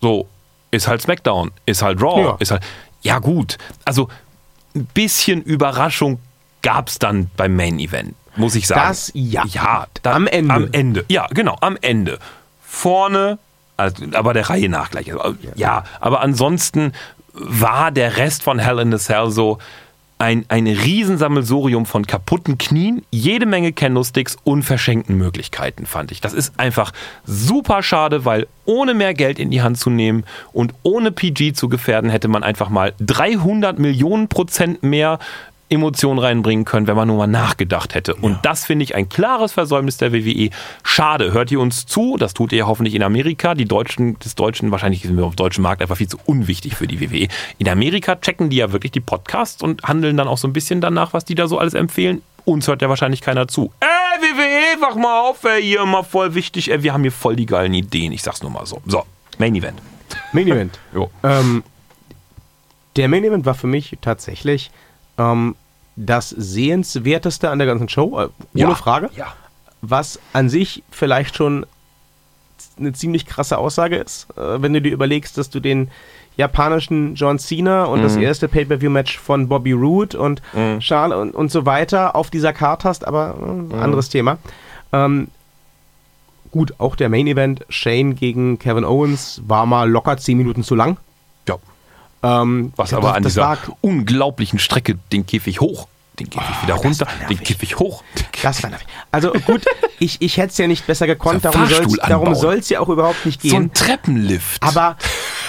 [0.01, 0.27] so,
[0.71, 2.37] ist halt SmackDown, ist halt Raw, ja.
[2.39, 2.63] ist halt,
[3.03, 3.59] ja gut.
[3.85, 4.09] Also,
[4.75, 6.21] ein bisschen Überraschung
[6.63, 8.89] gab es dann beim Main Event, muss ich sagen.
[8.89, 9.45] Das, ja.
[9.47, 10.55] Ja, da, am Ende.
[10.55, 12.19] Am Ende, ja, genau, am Ende.
[12.63, 13.39] Vorne,
[13.77, 15.13] also, aber der Reihe nach gleich.
[15.13, 15.51] Also, ja.
[15.57, 16.93] ja, aber ansonsten
[17.33, 19.59] war der Rest von Hell in the Cell so,
[20.21, 26.21] ein, ein Riesensammelsurium von kaputten Knien, jede Menge Candlesticks und verschenkten Möglichkeiten, fand ich.
[26.21, 26.93] Das ist einfach
[27.25, 31.71] super schade, weil ohne mehr Geld in die Hand zu nehmen und ohne PG zu
[31.71, 35.19] gefährden, hätte man einfach mal 300 Millionen Prozent mehr
[35.71, 38.13] Emotionen reinbringen können, wenn man nur mal nachgedacht hätte.
[38.13, 38.19] Ja.
[38.21, 40.51] Und das finde ich ein klares Versäumnis der WWE.
[40.83, 42.17] Schade, hört ihr uns zu?
[42.19, 43.55] Das tut ihr hoffentlich in Amerika.
[43.55, 46.75] Die Deutschen, des Deutschen, wahrscheinlich sind wir auf dem deutschen Markt einfach viel zu unwichtig
[46.75, 47.29] für die WWE.
[47.59, 50.81] In Amerika checken die ja wirklich die Podcasts und handeln dann auch so ein bisschen
[50.81, 52.23] danach, was die da so alles empfehlen.
[52.45, 53.73] Uns hört ja wahrscheinlich keiner zu.
[53.81, 53.89] Ey,
[54.21, 56.71] WWE, wach mal auf, ey, hier immer voll wichtig.
[56.73, 58.13] Ey, wir haben hier voll die geilen Ideen.
[58.13, 58.83] Ich sag's nur mal so.
[58.87, 59.05] So,
[59.39, 59.81] Main Event.
[60.33, 60.79] Main Event.
[61.23, 61.63] ähm,
[62.97, 64.73] der Main Event war für mich tatsächlich
[65.21, 65.55] ähm,
[65.97, 69.11] das Sehenswerteste an der ganzen Show, äh, ohne ja, Frage.
[69.15, 69.35] Ja.
[69.83, 71.67] Was an sich vielleicht schon
[72.79, 75.91] eine ziemlich krasse Aussage ist, äh, wenn du dir überlegst, dass du den
[76.37, 78.05] japanischen John Cena und mhm.
[78.05, 80.81] das erste Pay-Per-View-Match von Bobby Roode und mhm.
[80.81, 83.75] Charles und, und so weiter auf dieser Karte hast, aber äh, mhm.
[83.75, 84.39] anderes Thema.
[84.93, 85.29] Ähm,
[86.51, 90.75] gut, auch der Main Event, Shane gegen Kevin Owens, war mal locker 10 Minuten zu
[90.75, 90.97] lang.
[92.23, 95.89] Ähm, Was aber an dieser unglaublichen Strecke den Käfig hoch
[96.21, 98.05] den Käfig oh, wieder runter, den Käfig hoch.
[98.43, 98.87] Das war nervig.
[99.11, 99.65] Also gut,
[99.99, 103.41] ich, ich hätte es ja nicht besser gekonnt, darum soll es ja auch überhaupt nicht
[103.41, 103.51] gehen.
[103.51, 104.63] So ein Treppenlift.
[104.63, 104.97] Aber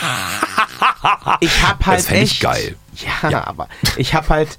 [1.42, 2.34] ich habe halt das echt...
[2.34, 2.76] Ich geil.
[3.24, 4.58] Ja, ja, aber ich habe halt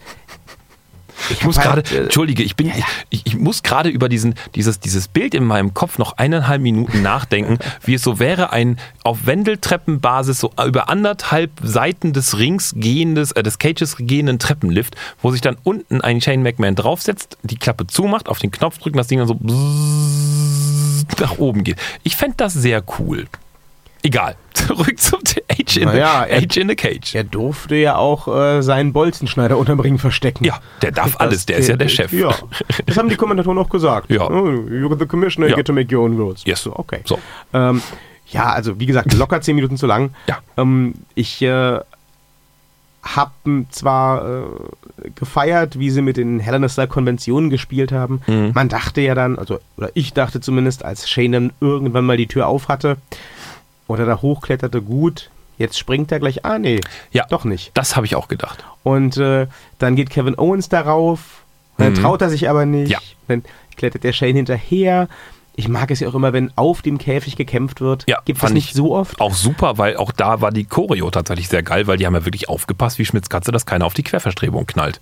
[1.30, 2.72] Ich muss gerade, äh, entschuldige, ich bin,
[3.10, 7.02] Ich, ich muss gerade über diesen, dieses, dieses Bild in meinem Kopf noch eineinhalb Minuten
[7.02, 13.32] nachdenken, wie es so wäre, ein auf Wendeltreppenbasis so über anderthalb Seiten des Rings gehendes,
[13.32, 17.86] äh, des Cages gehenden Treppenlift, wo sich dann unten ein Shane McMahon draufsetzt, die Klappe
[17.86, 19.38] zumacht, auf den Knopf drückt und das Ding dann so
[21.20, 21.76] nach oben geht.
[22.02, 23.26] Ich fände das sehr cool.
[24.02, 24.36] Egal.
[24.52, 27.14] Zurück zum Age in, Naja, the, er- Age in the Cage.
[27.14, 30.44] Er durfte ja auch äh, seinen Bolzenschneider unterm Ring verstecken.
[30.44, 32.12] Ja, der darf alles, der ist ja der Chef.
[32.12, 32.34] Ja,
[32.86, 34.10] das haben die Kommentatoren auch gesagt.
[34.10, 34.28] Ja.
[34.28, 35.56] Oh, you're the commissioner, you Ja.
[35.56, 36.44] get to make your own rules.
[36.44, 36.62] Yes.
[36.62, 37.00] So, okay.
[37.04, 37.18] So.
[37.52, 37.80] Ähm,
[38.28, 40.10] ja, also wie gesagt, locker zehn Minuten zu lang.
[40.26, 40.38] Ja.
[40.56, 41.78] Ähm, ich äh,
[43.02, 43.32] habe
[43.70, 48.20] zwar äh, gefeiert, wie sie mit den Hell Cell Konventionen gespielt haben.
[48.26, 48.52] Mhm.
[48.54, 52.26] Man dachte ja dann, also oder ich dachte zumindest, als Shane dann irgendwann mal die
[52.28, 52.96] Tür auf hatte
[53.92, 56.44] oder da hochkletterte, gut, jetzt springt er gleich.
[56.44, 56.80] Ah, nee,
[57.12, 57.26] Ja.
[57.28, 57.70] doch nicht.
[57.74, 58.64] Das habe ich auch gedacht.
[58.82, 59.46] Und äh,
[59.78, 61.42] dann geht Kevin Owens darauf.
[61.78, 61.96] Dann Mhm.
[61.96, 62.90] traut er sich aber nicht.
[62.90, 62.98] Ja.
[63.28, 63.44] Dann
[63.76, 65.08] klettert der Shane hinterher.
[65.54, 68.04] Ich mag es ja auch immer, wenn auf dem Käfig gekämpft wird.
[68.08, 69.20] Ja, Gibt es nicht ich so oft.
[69.20, 72.24] Auch super, weil auch da war die Choreo tatsächlich sehr geil, weil die haben ja
[72.24, 75.00] wirklich aufgepasst, wie Schmitz Katze, dass keiner auf die Querverstrebung knallt.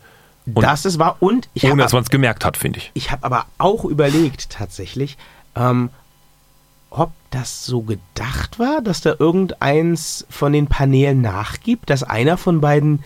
[0.52, 1.16] Und das ist wahr.
[1.20, 2.90] Und ich ohne habe dass man es gemerkt hat, finde ich.
[2.94, 5.16] ich hab aber auch überlegt, tatsächlich,
[5.54, 5.90] ähm,
[6.90, 12.60] ob das so gedacht war, dass da irgendeins von den Paneelen nachgibt, dass einer von
[12.60, 13.02] beiden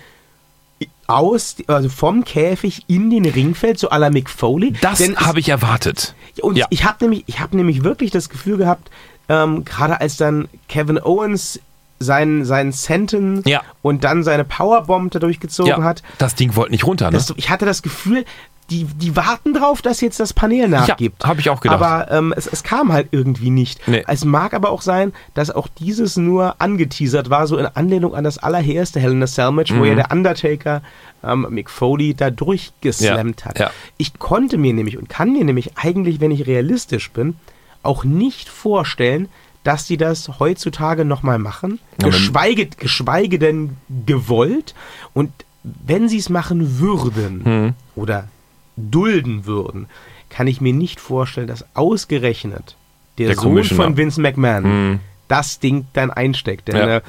[1.06, 4.72] aus, also vom Käfig in den Ring fällt, so à la Mick Foley.
[4.80, 6.14] Das habe ich erwartet.
[6.40, 6.66] Und Ja.
[6.70, 8.90] ich habe nämlich, ich hab nämlich wirklich das Gefühl gehabt,
[9.28, 11.60] ähm, gerade als dann Kevin Owens
[11.99, 13.62] seinen, seinen Senten Ja.
[13.82, 17.12] und dann seine Powerbomb da durchgezogen Ja, hat, das Ding wollte nicht runter, ne?
[17.16, 18.24] das, ich hatte das Gefühl,
[18.70, 21.26] die, die warten drauf, dass jetzt das Panel nachgibt.
[21.26, 21.82] hab ich auch gedacht.
[21.82, 23.86] Aber ähm, es, es kam halt irgendwie nicht.
[23.86, 24.03] Nee.
[24.09, 28.24] Es mag aber auch sein, dass auch dieses nur angeteasert war, so in Anlehnung an
[28.24, 29.80] das allererste Hell in a Cell Match, Mhm.
[29.80, 30.80] wo ja der Undertaker
[31.22, 33.59] ähm, Mick Foley da durchgeslammt Ja, hat.
[33.59, 33.70] ja.
[33.99, 37.36] Ich konnte mir nämlich und kann mir nämlich eigentlich, wenn ich realistisch bin,
[37.82, 39.28] auch nicht vorstellen,
[39.64, 41.80] dass die das heutzutage nochmal machen.
[42.00, 44.74] Ja, geschweige, geschweige denn gewollt.
[45.14, 47.72] Und wenn sie es machen würden Hm.
[47.96, 48.28] oder
[48.76, 49.86] dulden würden,
[50.30, 52.76] kann ich mir nicht vorstellen, dass ausgerechnet
[53.18, 55.00] der, Der Sohn von Vince McMahon Hm.
[55.28, 56.68] das Ding dann einsteckt.
[56.68, 57.00] Denn Ja.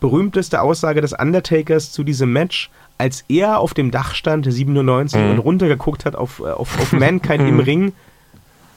[0.00, 5.30] berühmteste Aussage des Undertakers zu diesem Match, als er auf dem Dach stand, 97, Mhm.
[5.30, 7.92] und runtergeguckt hat auf, äh, auf, auf Mankind im Ring,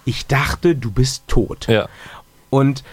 [0.06, 1.68] ich dachte, du bist tot.
[1.68, 1.88] Ja.
[2.54, 2.84] Und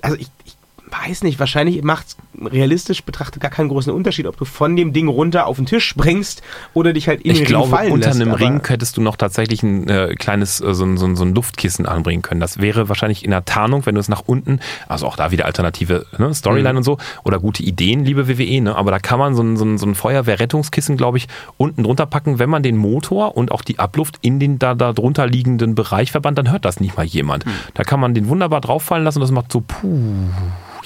[0.00, 0.56] also ich, ich
[0.86, 4.92] weiß nicht, wahrscheinlich macht es realistisch betrachtet gar keinen großen Unterschied, ob du von dem
[4.92, 6.42] Ding runter auf den Tisch springst
[6.74, 8.20] oder dich halt in Ich den glaube, Ring fallen unter lässt.
[8.20, 11.16] einem aber- Ring hättest du noch tatsächlich ein äh, kleines, äh, so, ein- so, ein-
[11.16, 12.40] so ein Luftkissen anbringen können.
[12.40, 15.44] Das wäre wahrscheinlich in der Tarnung, wenn du es nach unten, also auch da wieder
[15.46, 16.76] alternative ne, Storyline Mhm.
[16.78, 18.76] und so, oder gute Ideen, liebe WWE, ne?
[18.76, 21.26] aber da kann man so ein, so ein, so ein Feuerwehrrettungskissen, glaube ich,
[21.56, 24.92] unten drunter packen, wenn man den Motor und auch die Abluft in den da, da
[24.92, 27.44] drunter liegenden Bereich verbannt, dann hört das nicht mal jemand.
[27.46, 27.50] Mhm.
[27.74, 29.88] Da kann man den wunderbar drauffallen lassen und das macht so puh.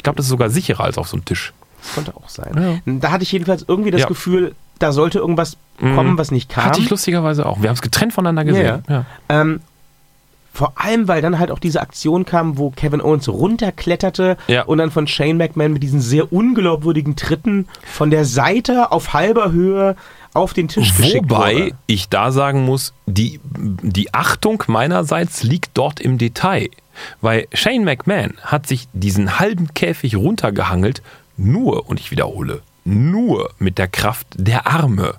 [0.04, 1.54] Ich glaube, das ist sogar sicherer als auf so einem Tisch.
[1.82, 2.82] Das könnte auch sein.
[2.84, 4.06] Da hatte ich jedenfalls irgendwie das Ja.
[4.08, 6.66] Gefühl, da sollte irgendwas kommen, was nicht kam.
[6.66, 7.62] Hatte ich lustigerweise auch.
[7.62, 8.82] Wir haben es getrennt voneinander gesehen.
[8.86, 9.06] Ja, Ja.
[9.30, 9.60] Ähm,
[10.54, 14.62] vor allem, weil dann halt auch diese Aktion kam, wo Kevin Owens runterkletterte Ja.
[14.62, 19.50] und dann von Shane McMahon mit diesen sehr unglaubwürdigen Tritten von der Seite auf halber
[19.52, 19.96] Höhe
[20.32, 26.00] auf den Tisch geschickt Wobei ich da sagen muss, die, die Achtung meinerseits liegt dort
[26.00, 26.68] im Detail.
[27.20, 31.02] Weil Shane McMahon hat sich diesen halben Käfig runtergehangelt,
[31.36, 35.14] nur, und ich wiederhole, nur mit der Kraft der Arme.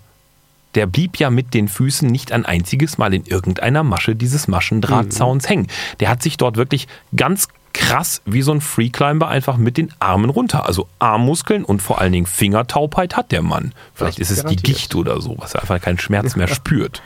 [0.75, 5.49] Der blieb ja mit den Füßen nicht ein einziges Mal in irgendeiner Masche dieses Maschendrahtzauns
[5.49, 5.67] hängen.
[5.99, 10.29] Der hat sich dort wirklich ganz krass wie so ein Freeclimber einfach mit den Armen
[10.29, 10.65] runter.
[10.65, 13.73] Also Armmuskeln und vor allen Dingen Fingertaubheit hat der Mann.
[13.93, 14.77] Vielleicht Das ist es die garantiert.
[14.77, 17.01] Gicht oder so, was er einfach keinen Schmerz mehr spürt.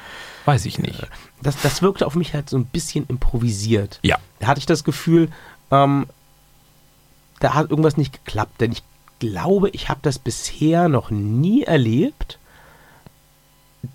[0.45, 1.07] Weiß ich nicht.
[1.41, 3.99] Das, das wirkte auf mich halt so ein bisschen improvisiert.
[4.03, 4.17] Ja.
[4.39, 5.29] Da hatte ich das Gefühl,
[5.71, 6.07] ähm,
[7.39, 8.61] da hat irgendwas nicht geklappt.
[8.61, 8.83] Denn ich
[9.19, 12.37] glaube, ich habe das bisher noch nie erlebt,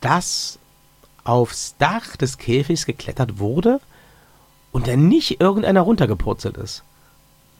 [0.00, 0.58] dass
[1.24, 3.80] aufs Dach des Käfigs geklettert wurde
[4.72, 6.82] und dann nicht irgendeiner runtergepurzelt ist.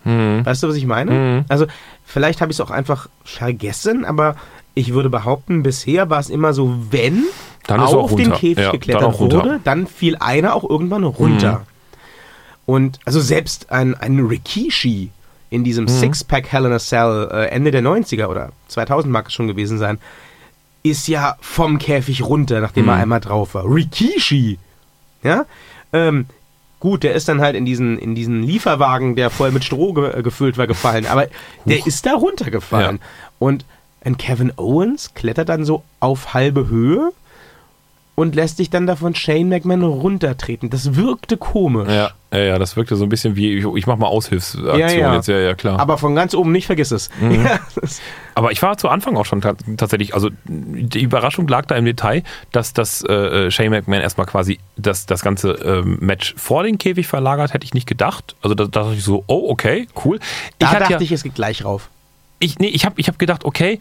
[0.03, 0.45] Hm.
[0.45, 1.11] Weißt du, was ich meine?
[1.11, 1.45] Mhm.
[1.49, 1.67] Also,
[2.05, 4.37] vielleicht habe ich es auch einfach vergessen, aber
[4.75, 7.25] ich würde behaupten, bisher war es immer so, wenn
[7.67, 8.33] Dann auf den.
[8.33, 9.21] Käfig Ja, dann geklettert.
[9.21, 9.33] Mhm.
[9.33, 11.65] wurde, dann fiel einer auch irgendwann runter.
[12.67, 15.11] Und also selbst ein, ein Rikishi
[15.51, 19.35] in diesem Sixpack Hell in a Cell äh, Ende der 90er oder 2000 mag es
[19.35, 19.99] schon gewesen sein,
[20.85, 22.91] ist ja vom Käfig runter, nachdem Mhm.
[22.91, 23.65] er einmal drauf war.
[23.65, 24.59] Rikishi!
[25.23, 25.47] Ja?
[25.93, 26.27] Ähm,
[26.79, 30.19] gut, der ist dann halt in diesen, in diesen Lieferwagen, der voll mit Stroh ge
[30.19, 31.07] äh, gefüllt war, gefallen.
[31.07, 31.27] Aber
[31.65, 32.97] der ist da runtergefallen.
[33.01, 33.03] Ja.
[33.39, 33.65] Und
[34.05, 37.13] ein Kevin Owens klettert dann so auf halbe Höhe
[38.17, 40.71] und lässt sich dann davon Shane McMahon runtertreten.
[40.71, 41.89] Das wirkte komisch.
[41.89, 44.89] Ja, ja, ja, das wirkte so ein bisschen wie, ich, ich mach mal Aushilfsaktion Ja,
[44.91, 45.15] ja.
[45.15, 45.81] jetzt, ja, ja, klar.
[45.81, 47.11] Aber von ganz oben nicht, vergiss es.
[47.21, 47.45] Mhm.
[47.45, 47.61] Ja,
[48.35, 51.85] Aber ich war zu Anfang auch schon ta tatsächlich, also die Überraschung lag da im
[51.85, 56.79] Detail, dass das äh, Shane McMahon erstmal quasi das, das ganze ähm, Match vor den
[56.79, 58.35] Käfig verlagert, hätte ich nicht gedacht.
[58.43, 60.19] Also da dachte ich so, oh, okay, cool.
[60.59, 61.91] da hatte dachte ich, es geht gleich rauf.
[62.39, 63.79] ich, nee, ich habe ich hab gedacht, okay,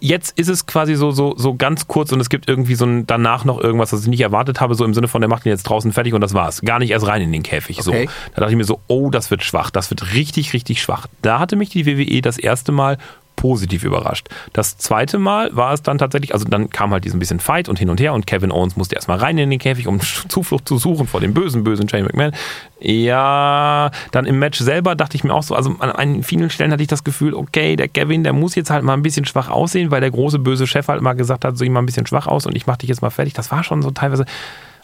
[0.00, 3.06] jetzt ist es quasi so, so, so ganz kurz und es gibt irgendwie so ein
[3.06, 5.50] danach noch irgendwas, was ich nicht erwartet habe, so im Sinne von, der macht ihn
[5.50, 6.60] jetzt draußen fertig und das war's.
[6.60, 7.82] Gar nicht erst rein in den Käfig.
[7.82, 7.90] So.
[7.90, 8.08] Okay.
[8.34, 11.06] Da dachte ich mir so, oh, das wird schwach, das wird richtig, richtig schwach.
[11.22, 12.98] Da hatte mich die WWE das erste Mal
[13.36, 14.28] positiv überrascht.
[14.52, 17.78] Das zweite Mal war es dann tatsächlich, also dann kam halt diesen bisschen Fight und
[17.78, 20.78] hin und her und Kevin Owens musste erstmal rein in den Käfig, um Zuflucht zu
[20.78, 22.32] suchen vor dem bösen, bösen Shane McMahon.
[22.80, 26.82] Ja, dann im Match selber dachte ich mir auch so, also an, vielen Stellen hatte
[26.82, 29.90] ich das Gefühl, okay, der Kevin, der muss jetzt halt mal ein bisschen schwach aussehen,
[29.90, 32.26] weil der große böse Chef halt mal gesagt hat, so ihm mal ein bisschen schwach
[32.26, 33.34] aus und ich mach dich jetzt mal fertig.
[33.34, 34.24] Das war schon so teilweise,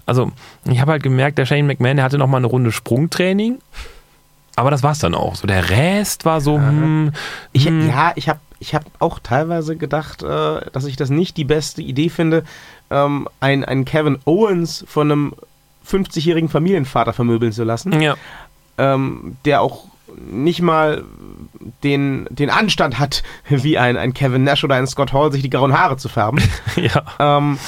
[0.07, 0.31] also
[0.71, 3.59] ich habe halt gemerkt, der Shane McMahon, der hatte noch mal eine Runde Sprungtraining.
[4.57, 5.35] Aber das war's dann auch.
[5.35, 7.13] So der Rest war so, hm,
[7.53, 11.37] Ich, hm, Ja, ich habe ich hab auch teilweise gedacht, äh, dass ich das nicht
[11.37, 12.45] die beste Idee finde,
[12.91, 15.35] ähm, ein, ein Kevin Owens von einem
[15.89, 18.15] 50-jährigen Familienvater vermöbeln zu lassen, ja.
[18.79, 19.87] ähm, der auch
[20.17, 21.05] nicht mal
[21.83, 25.51] den, den Anstand hat, wie ein, ein Kevin Nash oder ein Scott Hall, sich die
[25.51, 26.41] grauen Haare zu färben.
[26.77, 27.59] ja, ähm,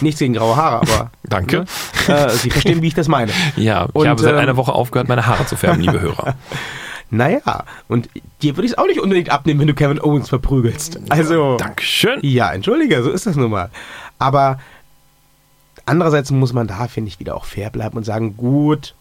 [0.00, 1.58] nichts gegen graue Haare, aber danke.
[1.60, 1.64] ne?
[2.08, 3.32] Äh, Sie verstehen, wie ich das meine.
[3.56, 6.34] Ja, ich Und, habe seit ähm, einer Woche aufgehört, meine Haare zu färben, liebe Hörer.
[7.08, 8.08] Naja, und
[8.42, 10.98] dir würde ich es auch nicht unbedingt abnehmen, wenn du Kevin Owens verprügelst.
[11.08, 11.56] Also.
[11.56, 12.18] Dankeschön.
[12.22, 13.70] Ja, entschuldige, so ist das nun mal.
[14.18, 14.58] Aber
[15.84, 18.94] andererseits muss man da, finde ich, wieder auch fair bleiben und sagen, gut,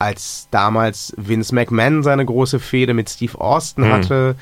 [0.00, 4.34] als damals Vince McMahon seine große Fehde mit Steve Austin Hm.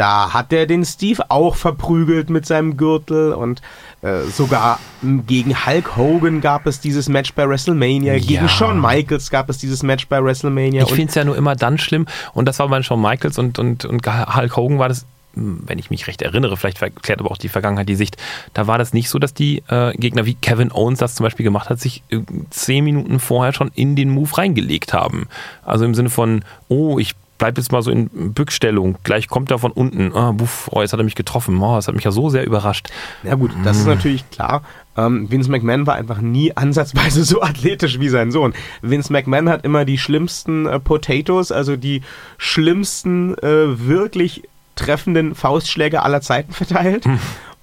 [0.00, 3.60] Da hat er den Steve auch verprügelt mit seinem Gürtel und
[4.00, 4.78] äh, sogar
[5.26, 8.18] gegen Hulk Hogan gab es dieses Match bei WrestleMania, Ja.
[8.18, 10.84] gegen Shawn Michaels gab es dieses Match bei WrestleMania.
[10.84, 13.58] Ich finde es ja nur immer dann schlimm, und das war bei Shawn Michaels und,
[13.58, 17.36] und, und Hulk Hogan war das, wenn ich mich recht erinnere, vielleicht verklärt aber auch
[17.36, 18.16] die Vergangenheit die Sicht,
[18.54, 21.44] da war das nicht so, dass die äh, Gegner wie Kevin Owens das zum Beispiel
[21.44, 25.28] gemacht hat, sich äh, zehn Minuten vorher schon in den Move reingelegt haben.
[25.62, 29.58] Also im Sinne von, oh, ich bleib jetzt mal so in Bückstellung, gleich kommt er
[29.58, 32.12] von unten, ah, buff, oh, jetzt hat er mich getroffen, oh, das hat mich ja
[32.12, 32.88] so sehr überrascht.
[33.24, 34.62] Ja gut, das ist natürlich klar.
[34.96, 38.52] Ähm, Vince McMahon war einfach nie ansatzweise so athletisch wie sein Sohn.
[38.82, 42.02] Vince McMahon hat immer die schlimmsten äh, Potatoes, also die
[42.36, 44.42] schlimmsten äh, wirklich
[44.76, 47.06] treffenden Faustschläge aller Zeiten verteilt.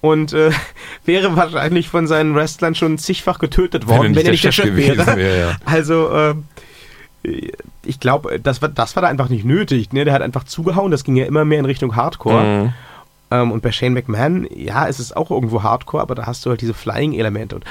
[0.02, 0.52] Und äh,
[1.06, 5.06] wäre wahrscheinlich von seinen Wrestlern schon zigfach getötet worden, wenn er nicht der Chef wäre.
[5.16, 5.40] wäre.
[5.40, 5.56] Ja.
[5.66, 6.46] Also, ähm,
[7.84, 9.94] ich glaube, das war, das war da einfach nicht nötig.
[9.94, 10.06] Ne?
[10.06, 12.44] Der hat einfach zugehauen, das ging ja immer mehr in Richtung Hardcore.
[12.44, 12.74] Mhm.
[13.30, 16.50] Ähm, und bei Shane McMahon, ja, es ist auch irgendwo Hardcore, aber da hast du
[16.50, 17.56] halt diese Flying-Elemente.
[17.56, 17.66] Und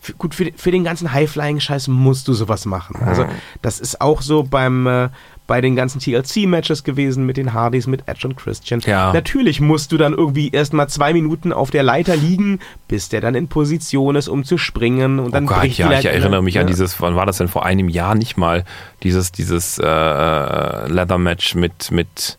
[0.00, 2.96] für, gut, für, für den ganzen High-Flying-Scheiß musst du sowas machen.
[3.04, 3.24] Also,
[3.62, 5.08] das ist auch so beim, äh,
[5.46, 8.80] bei den ganzen TLC-Matches gewesen mit den Hardys, mit Edge und Christian.
[8.80, 9.12] Ja.
[9.12, 13.34] Natürlich musst du dann irgendwie erstmal zwei Minuten auf der Leiter liegen, bis der dann
[13.34, 15.18] in Position ist, um zu springen.
[15.18, 16.68] Und dann oh Gott, bricht ja, ich erinnere mich an ja.
[16.68, 18.64] dieses, wann war das denn vor einem Jahr nicht mal,
[19.02, 22.38] dieses, dieses äh, äh, Leather-Match mit, mit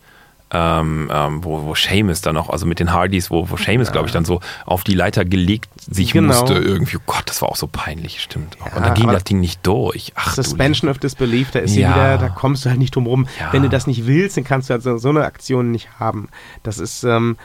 [0.53, 4.07] ähm, ähm, wo, wo Seamus dann auch, also mit den Hardys, wo, wo Seamus, glaube
[4.07, 6.27] ich, dann so auf die Leiter gelegt sich Genau.
[6.27, 6.97] musste irgendwie.
[6.97, 8.55] Oh Gott, das war auch so peinlich, stimmt.
[8.59, 10.11] Ja, und dann ging das Ding nicht durch.
[10.15, 11.89] Ach, du Suspension of Disbelief, da ist Ja.
[11.93, 13.27] wieder, da kommst du halt nicht drum rum.
[13.39, 13.51] Ja.
[13.51, 16.29] Wenn du das nicht willst, dann kannst du halt so, so eine Aktion nicht haben.
[16.63, 17.35] Das ist, ähm,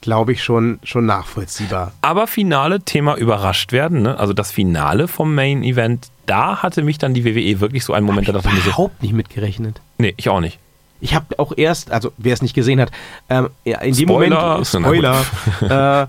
[0.00, 1.92] glaube ich, schon, schon nachvollziehbar.
[2.00, 4.18] Aber Finale, Thema überrascht werden, ne?
[4.18, 8.06] also das Finale vom Main Event, da hatte mich dann die WWE wirklich so einen
[8.06, 9.80] Moment, da dachte ich mir so, Überhaupt nicht mitgerechnet.
[9.98, 10.58] nee, ich auch nicht.
[11.00, 12.90] Ich habe auch erst, also wer es nicht gesehen hat,
[13.28, 14.58] ähm, in dem Spoiler.
[14.58, 15.24] Moment, Na
[15.64, 16.06] Spoiler, äh,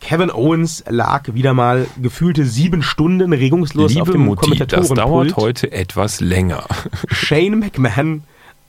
[0.00, 4.98] Kevin Owens lag wieder mal gefühlte sieben Stunden regungslos auf Liebe dem Mutti, das Kommentatorenpult.
[5.32, 6.64] dauert heute etwas länger.
[7.10, 8.22] Shane McMahon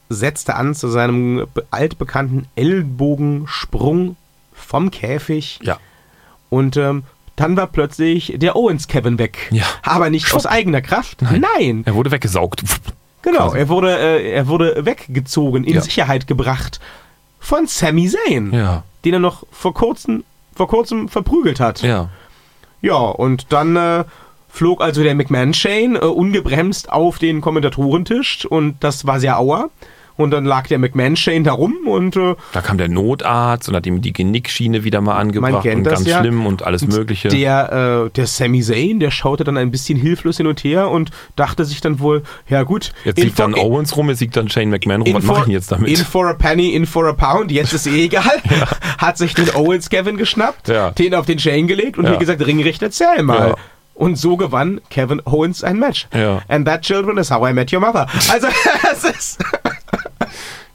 [0.10, 4.16] setzte an zu seinem be- altbekannten Ellbogensprung
[4.54, 5.78] vom Käfig Ja.
[6.50, 7.04] und ähm,
[7.36, 9.50] dann war plötzlich der Owens Kevin weg.
[9.52, 9.66] Ja.
[9.84, 11.22] Aber nicht aus eigener Kraft.
[11.22, 11.84] Nein.
[11.86, 12.64] Er wurde weggesaugt.
[13.22, 13.46] Genau.
[13.48, 13.58] quasi.
[13.58, 15.82] Er wurde, äh, er wurde weggezogen, in Ja.
[15.82, 16.80] Sicherheit gebracht
[17.40, 20.24] von Sami Zayn, Ja, den er noch vor kurzem,
[20.56, 21.82] vor kurzem verprügelt hat.
[21.82, 22.10] ja.
[22.82, 24.04] Ja, und dann äh,
[24.50, 29.72] flog also der McMahon-Chain äh, ungebremst auf den Kommentatorentisch und das war sehr auer.
[30.18, 33.86] Und dann lag der McMahon-Chain da rum und äh, Da kam der Notarzt und hat
[33.86, 36.20] ihm die Genickschiene wieder mal angebracht und ganz ja.
[36.20, 37.30] schlimm und alles Mögliche.
[37.30, 41.12] der, äh, der Sami Zayn, der schaute dann ein bisschen hilflos hin und her und
[41.36, 44.70] dachte sich dann wohl, ja gut, Jetzt liegt dann Owens rum, jetzt liegt dann Shane
[44.70, 45.14] McMahon rum.
[45.14, 45.90] Was mache ich jetzt damit?
[45.90, 48.42] In for a penny, in for a pound, jetzt ist eh egal.
[48.98, 50.92] Hat sich den Owens Kevin geschnappt, Ja.
[50.92, 52.14] den auf den Chain gelegt und Ja.
[52.14, 53.50] wie gesagt, Ringrichter, zähl mal.
[53.50, 53.56] Ja.
[53.94, 56.08] Und so gewann Kevin Owens ein Match.
[56.14, 56.42] Ja.
[56.48, 58.06] And that children is how I met your mother.
[58.32, 58.48] Also,
[58.92, 59.40] es ist.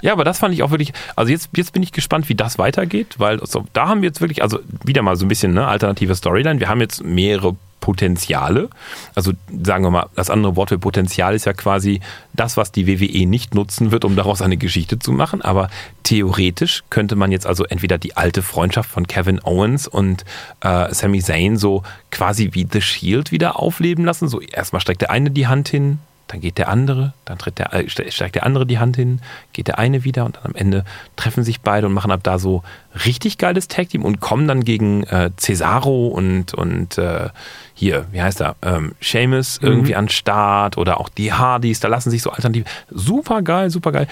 [0.03, 2.59] Ja, aber das fand ich auch wirklich, also jetzt, jetzt bin ich gespannt, wie das
[2.59, 5.66] weitergeht, weil so, da haben wir jetzt wirklich, also wieder mal so ein bisschen ne,
[5.66, 6.61] alternative Storyline.
[6.61, 8.70] Wir haben jetzt mehrere Potenziale.
[9.14, 9.32] Also
[9.62, 12.00] sagen wir mal, das andere Wort für Potenzial ist ja quasi
[12.32, 15.42] das, was die WWE nicht nutzen wird, um daraus eine Geschichte zu machen.
[15.42, 15.68] Aber
[16.05, 20.24] theoretisch könnte man jetzt also entweder die alte Freundschaft von Kevin Owens und
[20.61, 24.28] äh, Sami Zayn so quasi wie The Shield wieder aufleben lassen.
[24.28, 25.98] So erstmal streckt der eine die Hand hin,
[26.33, 29.20] dann geht der andere, dann tritt der, äh, ste- steigt der andere die Hand hin,
[29.53, 32.39] geht der eine wieder und dann am Ende treffen sich beide und machen ab da
[32.39, 32.62] so
[33.05, 37.28] richtig geiles Tag-Team und kommen dann gegen äh, Cesaro und, und äh,
[37.74, 41.89] hier, wie heißt er, ähm, Seamus irgendwie an den Start oder auch die Hardys, da
[41.89, 42.66] lassen sich so Alternativen.
[42.91, 44.09] Super geil, super geil.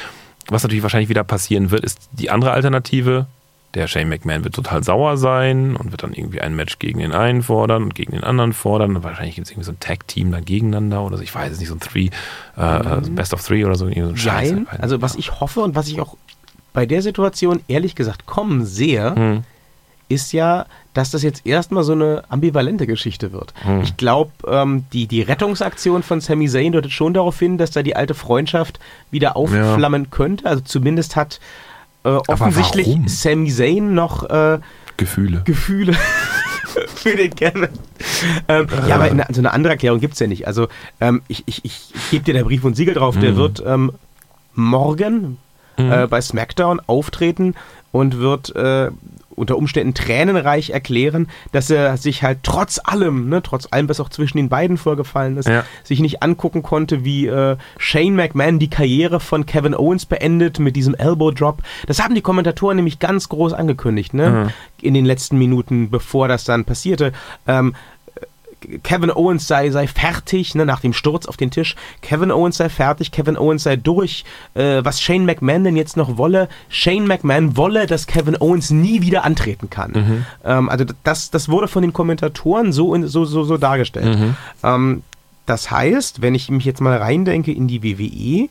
[0.48, 3.26] Was natürlich wahrscheinlich wieder passieren wird, ist die andere Alternative.
[3.74, 7.12] Der Shane McMahon wird total sauer sein und wird dann irgendwie ein Match gegen den
[7.12, 8.96] einen fordern und gegen den anderen fordern.
[8.96, 11.22] Und wahrscheinlich gibt es irgendwie so ein Tag-Team dann gegeneinander oder so.
[11.22, 12.10] Ich weiß es nicht, so ein Three,
[12.56, 13.86] äh, Best of Three oder so.
[13.86, 14.50] irgendwie so ein Scheiß.
[14.52, 16.16] Nein, also was ich hoffe und was ich auch
[16.72, 19.42] bei der Situation ehrlich gesagt kommen sehe, Hm.
[20.08, 23.54] ist ja, dass das jetzt erstmal so eine ambivalente Geschichte wird.
[23.84, 27.84] Ich glaube, ähm, die, die Rettungsaktion von Sami Zayn deutet schon darauf hin, dass da
[27.84, 28.80] die alte Freundschaft
[29.12, 30.46] wieder aufflammen könnte.
[30.46, 31.38] Also zumindest hat
[32.04, 32.96] äh, offensichtlich?
[33.06, 34.58] Sami Zayn noch äh,
[34.96, 35.42] Gefühle.
[35.44, 35.94] Gefühle
[36.94, 37.68] für den Kevin.
[38.48, 40.46] Ähm, Ja, aber eine, so eine andere Erklärung gibt es ja nicht.
[40.46, 40.68] Also
[41.00, 43.16] ähm, ich, ich, ich gebe dir da Brief und Siegel drauf.
[43.18, 43.92] Der wird ähm,
[44.54, 45.38] morgen
[45.76, 47.54] äh, bei SmackDown auftreten
[47.92, 48.90] und wird äh,
[49.40, 54.08] unter Umständen tränenreich erklären, dass er sich halt trotz allem, ne, trotz allem, was auch
[54.10, 55.64] zwischen den beiden vorgefallen ist, Ja.
[55.82, 60.76] sich nicht angucken konnte, wie äh, Shane McMahon die Karriere von Kevin Owens beendet mit
[60.76, 61.62] diesem Elbow Drop.
[61.86, 64.52] Das haben die Kommentatoren nämlich ganz groß angekündigt, ne?
[64.82, 67.12] In den letzten Minuten, bevor das dann passierte.
[67.46, 67.74] Ähm,
[68.82, 71.76] Kevin Owens sei, sei fertig, ne, nach dem Sturz auf den Tisch.
[72.02, 74.24] Kevin Owens sei fertig, Kevin Owens sei durch.
[74.54, 79.00] Äh, was Shane McMahon denn jetzt noch wolle, Shane McMahon wolle, dass Kevin Owens nie
[79.02, 80.26] wieder antreten kann.
[80.44, 84.34] Ähm, also das, das wurde von den Kommentatoren so, in, so, so, so dargestellt.
[84.62, 85.02] Ähm,
[85.46, 88.48] das heißt, wenn ich mich jetzt mal reindenke in die WWE,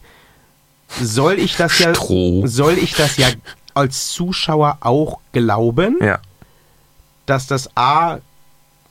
[1.01, 2.47] soll ich das ja, Stroh.
[2.47, 3.27] soll ich das ja
[3.75, 6.19] als Zuschauer auch glauben, Ja.
[7.27, 8.17] dass das A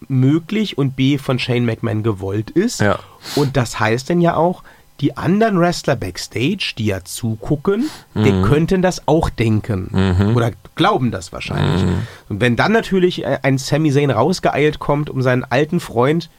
[0.07, 2.81] möglich und B von Shane McMahon gewollt ist.
[2.81, 2.99] Ja.
[3.37, 4.63] Und das heißt dann ja auch,
[5.01, 8.43] die anderen Wrestler backstage, die ja zugucken, die Mhm.
[8.43, 10.33] könnten das auch denken.
[10.35, 11.85] Oder glauben das wahrscheinlich.
[11.85, 12.07] Mhm.
[12.29, 16.31] Und wenn dann natürlich äh, ein Sami Zayn rausgeeilt kommt, um seinen alten Freund,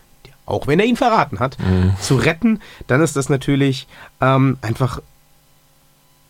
[0.46, 1.94] auch wenn er ihn verraten hat, Mhm.
[2.02, 3.88] zu retten, dann ist das natürlich
[4.20, 5.02] ähm, einfach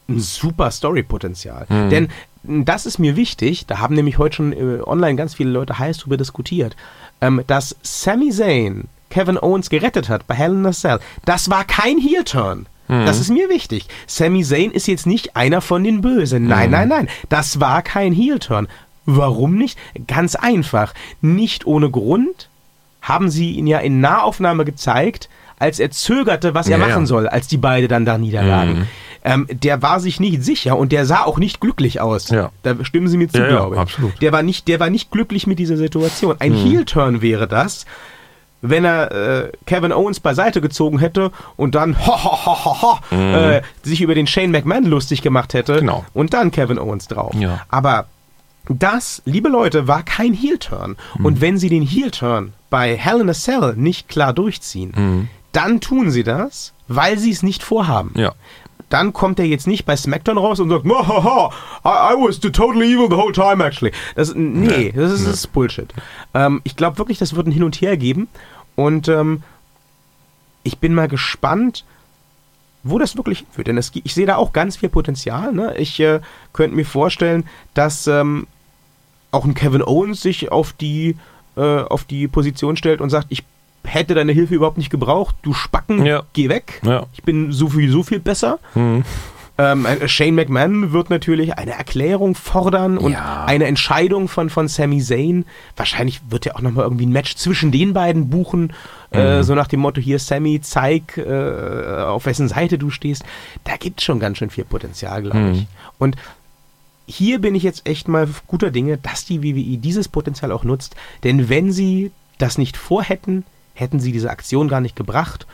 [0.08, 1.66] ein super Story-Potenzial.
[1.70, 1.90] Mhm.
[1.90, 2.08] Denn
[2.44, 5.98] das ist mir wichtig, da haben nämlich heute schon äh, online ganz viele Leute heiß
[5.98, 6.76] drüber diskutiert,
[7.22, 11.00] ähm, dass Sami Zayn Kevin Owens gerettet hat bei Hell in a Cell.
[11.26, 12.68] Das war kein Heel-Turn.
[12.88, 13.06] Mhm.
[13.06, 13.88] Das ist mir wichtig.
[14.08, 16.48] Sami Zayn ist jetzt nicht einer von den Bösen.
[16.48, 16.72] Nein, Mhm.
[16.76, 17.08] nein, nein.
[17.30, 18.68] Das war kein Heel-Turn.
[19.06, 19.78] Warum nicht?
[20.08, 20.94] Ganz einfach.
[21.22, 22.50] Nicht ohne Grund
[23.02, 27.06] haben sie ihn ja in Nahaufnahme gezeigt, als er zögerte, was er Ja, machen ja.
[27.08, 28.80] soll, als die beide dann da niederlagen.
[28.80, 28.88] Mhm.
[29.24, 32.30] Ähm, der war sich nicht sicher und der sah auch nicht glücklich aus.
[32.30, 32.52] Ja.
[32.64, 33.82] Da stimmen Sie mir zu, Ja, glaube ich.
[33.82, 34.14] absolut.
[34.16, 34.20] Mhm.
[34.20, 36.36] Der war nicht, der war nicht glücklich mit dieser Situation.
[36.40, 37.86] Ein Heel-Turn wäre das,
[38.62, 43.16] wenn er äh, Kevin Owens beiseite gezogen hätte und dann ho, ho, ho, ho, ho,
[43.16, 45.80] äh, sich über den Shane McMahon lustig gemacht hätte Mhm.
[45.80, 46.06] Genau.
[46.14, 47.34] und dann Kevin Owens drauf.
[47.36, 47.62] Ja.
[47.70, 48.08] Aber
[48.68, 50.96] das, liebe Leute, war kein Heel-Turn.
[51.18, 51.26] Mhm.
[51.26, 55.28] Und wenn Sie den Heel-Turn bei Hell in a Cell nicht klar durchziehen, Mhm.
[55.54, 58.12] dann tun Sie das, weil Sie es nicht vorhaben.
[58.16, 58.34] Ja.
[58.90, 61.52] Dann kommt er jetzt nicht bei SmackDown raus und sagt, "Mahaha,
[61.86, 63.94] I, I was the totally evil the whole time actually.
[64.16, 65.94] Das, nee, das ist, das ist Bullshit.
[66.34, 68.28] Ähm, ich glaube wirklich, das wird ein Hin und Her geben.
[68.76, 69.44] Und ähm,
[70.64, 71.86] ich bin mal gespannt,
[72.84, 73.68] wo das wirklich hinführt.
[73.68, 75.52] Denn es, ich sehe da auch ganz viel Potenzial.
[75.52, 75.76] Ne?
[75.78, 76.22] Ich äh,
[76.54, 78.48] könnte mir vorstellen, dass ähm,
[79.32, 81.16] auch ein Kevin Owens sich auf die,
[81.56, 83.44] äh, auf die Position stellt und sagt, ich
[83.90, 86.24] hätte deine Hilfe überhaupt nicht gebraucht, du Spacken, Ja.
[86.34, 86.82] geh weg.
[86.86, 87.06] Ja.
[87.14, 88.60] Ich bin so viel, so viel besser.
[88.76, 89.04] Mhm.
[89.58, 93.44] Ähm, äh, Shane McMahon wird natürlich eine Erklärung fordern und Ja.
[93.44, 95.44] eine Entscheidung von, von Sami Zayn.
[95.76, 98.72] Wahrscheinlich wird er auch nochmal irgendwie ein Match zwischen den beiden buchen.
[99.12, 103.24] Äh, so nach dem Motto, hier Sammy, zeig, äh, auf wessen Seite du stehst.
[103.66, 105.68] Da gibt es schon ganz schön viel Potenzial, glaube ich.
[105.98, 106.16] Und
[107.06, 110.96] hier bin ich jetzt echt mal guter Dinge, dass die WWE dieses Potenzial auch nutzt.
[111.24, 113.44] Denn wenn sie das nicht vorhätten,
[113.80, 115.48] hätten sie diese Aktion gar nicht gebracht.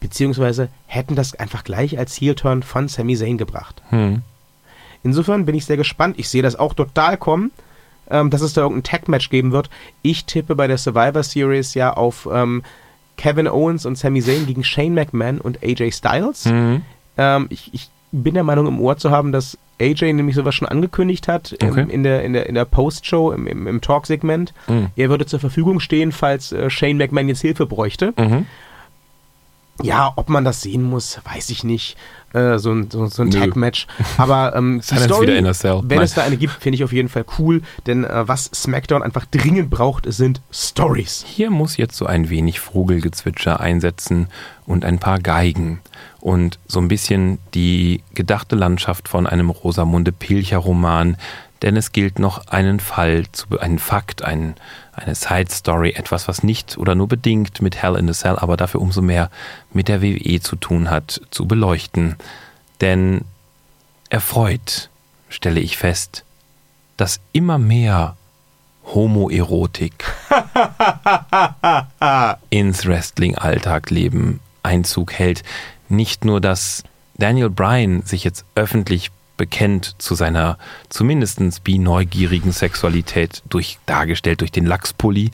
[0.00, 3.82] Beziehungsweise hätten das einfach gleich als Heel-Turn von Sami Zayn gebracht.
[3.90, 4.22] Hm.
[5.04, 6.18] Insofern bin ich sehr gespannt.
[6.18, 7.52] Ich sehe das auch total kommen,
[8.10, 9.70] ähm, dass es da irgendein Tag-Match geben wird.
[10.02, 12.62] Ich tippe bei der Survivor Series ja auf ähm,
[13.16, 16.46] Kevin Owens und Sami Zayn gegen Shane McMahon und AJ Styles.
[16.46, 16.82] Mhm.
[17.16, 20.68] Ähm, ich, ich bin der Meinung, im Ohr zu haben, dass AJ nämlich sowas schon
[20.68, 21.86] angekündigt hat ähm, Okay.
[21.88, 24.52] in der, in der, in der Post-Show, im, im, im Talk-Segment.
[24.68, 24.88] Mhm.
[24.96, 28.12] Er würde zur Verfügung stehen, falls äh, Shane McMahon jetzt Hilfe bräuchte.
[28.18, 28.46] Mhm.
[29.82, 31.96] Ja, ob man das sehen muss, weiß ich nicht.
[32.32, 33.30] Äh, so ein, so, so ein.
[33.30, 33.86] Tag-Match.
[34.16, 35.80] Aber ähm, die Story, der Cell.
[35.84, 36.04] wenn Nein.
[36.04, 37.62] es da eine gibt, finde ich auf jeden Fall cool.
[37.86, 41.24] Denn äh, was SmackDown einfach dringend braucht, sind Stories.
[41.26, 44.28] Hier muss jetzt so ein wenig Vogelgezwitscher einsetzen
[44.66, 45.80] und ein paar Geigen
[46.20, 51.16] und so ein bisschen die gedachte Landschaft von einem Rosamunde Pilcher Roman,
[51.62, 54.54] denn es gilt noch einen Fall, zu, einen Fakt, ein,
[54.92, 58.56] eine Side Story, etwas, was nicht oder nur bedingt mit Hell in a Cell, aber
[58.56, 59.30] dafür umso mehr
[59.72, 62.16] mit der WWE zu tun hat, zu beleuchten.
[62.80, 63.22] Denn
[64.10, 64.90] erfreut
[65.28, 66.24] stelle ich fest,
[66.96, 68.16] dass immer mehr
[68.86, 70.04] Homoerotik
[72.50, 75.44] ins Wrestling-Alltagleben Einzug hält.
[75.88, 76.82] Nicht nur, dass
[77.16, 79.12] Daniel Bryan sich jetzt öffentlich
[79.42, 80.56] bekennt zu seiner
[80.88, 85.32] zumindest bi-neugierigen Sexualität, durch, dargestellt durch den Lachspulli.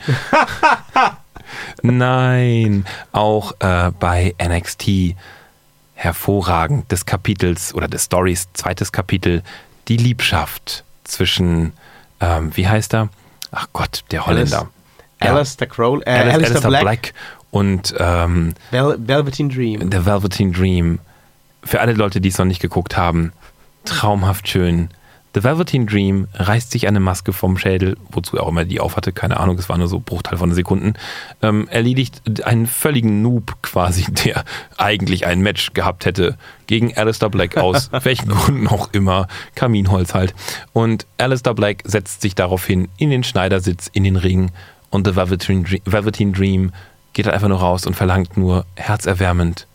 [1.82, 5.14] Nein, auch äh, bei NXT
[5.92, 9.42] hervorragend des Kapitels oder des Stories, zweites Kapitel,
[9.88, 11.74] die Liebschaft zwischen,
[12.22, 13.10] ähm, wie heißt er?
[13.50, 14.70] Ach Gott, der Holländer.
[15.22, 15.34] Ja.
[15.34, 17.14] Alistair Crowley, äh, Alistair, Alistair Black, Black.
[17.50, 19.90] und ähm, Vel Velveteen Dream.
[19.92, 20.98] The Velveteen Dream.
[21.62, 23.34] Für alle Leute, die es noch nicht geguckt haben,
[23.88, 24.88] traumhaft schön.
[25.34, 29.12] The Velveteen Dream reißt sich eine Maske vom Schädel, wozu er auch immer die aufhatte,
[29.12, 30.94] keine Ahnung, es war nur so Bruchteil von Sekunden,
[31.42, 34.44] ähm, erledigt einen völligen Noob quasi, der
[34.78, 36.36] eigentlich ein Match gehabt hätte
[36.66, 40.34] gegen Alistair Black aus welchen Gründen auch immer, Kaminholz halt.
[40.72, 44.50] Und Alistair Black setzt sich daraufhin in den Schneidersitz, in den Ring
[44.90, 46.72] und The Velveteen Dream, Velveteen Dream
[47.12, 49.66] geht halt einfach nur raus und verlangt nur herzerwärmend,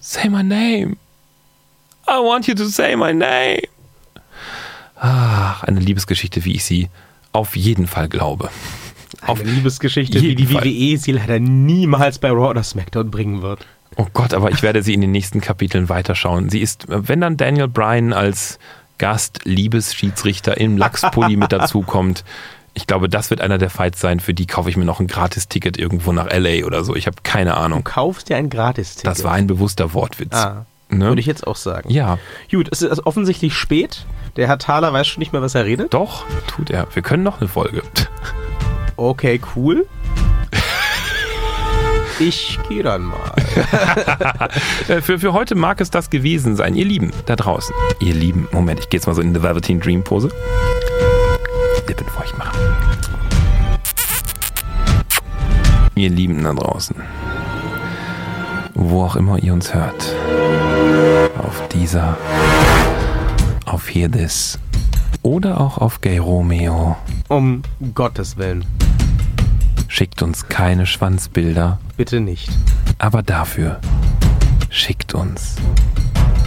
[0.00, 0.96] Say my name.
[2.08, 3.60] I want you to say my name.
[4.96, 6.88] Ach, eine Liebesgeschichte, wie ich sie
[7.32, 8.50] auf jeden Fall glaube.
[9.26, 10.64] Auf Eine Liebesgeschichte, wie die Fall.
[10.64, 13.66] WWE sie leider niemals bei Raw oder SmackDown bringen wird.
[13.96, 16.50] Oh Gott, aber ich werde sie in den nächsten Kapiteln weiterschauen.
[16.50, 18.58] Sie ist, wenn dann Daniel Bryan als
[18.98, 22.24] Gast-Liebesschiedsrichter im Lachspulli mit dazukommt,
[22.74, 25.08] ich glaube, das wird einer der Fights sein, für die kaufe ich mir noch ein
[25.08, 26.94] Gratis-Ticket irgendwo nach LA oder so.
[26.94, 27.82] Ich habe keine Du Ahnung.
[27.84, 29.06] kaufst dir ein Gratis-Ticket.
[29.06, 30.34] Das war ein bewusster Wortwitz.
[30.34, 31.06] Ah, Ne?
[31.08, 31.90] würde ich jetzt auch sagen.
[31.90, 32.18] Ja,
[32.50, 34.06] Gut, es ist offensichtlich spät.
[34.36, 35.92] Der Herr Thaler weiß schon nicht mehr, was er redet.
[35.92, 36.86] doch, tut er.
[36.94, 37.82] Wir können noch eine Folge.
[38.96, 39.86] Okay, cool.
[42.20, 43.32] Ich gehe dann mal.
[44.88, 46.74] Äh, Für, für heute mag es das gewesen sein.
[46.74, 47.74] Ihr Lieben, da draußen.
[48.00, 50.30] Ihr Lieben, Moment, ich gehe jetzt mal so in die Velveteen Dream Pose.
[51.86, 52.58] Lippen feucht machen.
[55.94, 56.96] Ihr Lieben da draußen.
[58.74, 60.14] Wo auch immer ihr uns hört.
[61.72, 62.16] Dieser,
[63.66, 64.58] auf This
[65.22, 66.96] oder auch auf Gay Romeo.
[67.28, 67.62] Um
[67.94, 68.64] Gottes Willen.
[69.88, 72.50] Schickt uns keine Schwanzbilder, Bitte nicht.
[72.98, 73.80] aber dafür
[74.70, 75.56] schickt uns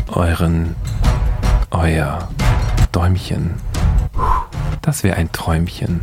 [0.08, 0.76] euren,
[1.72, 2.28] euer
[2.92, 3.56] Däumchen.
[4.82, 6.02] Das wäre ein Träumchen.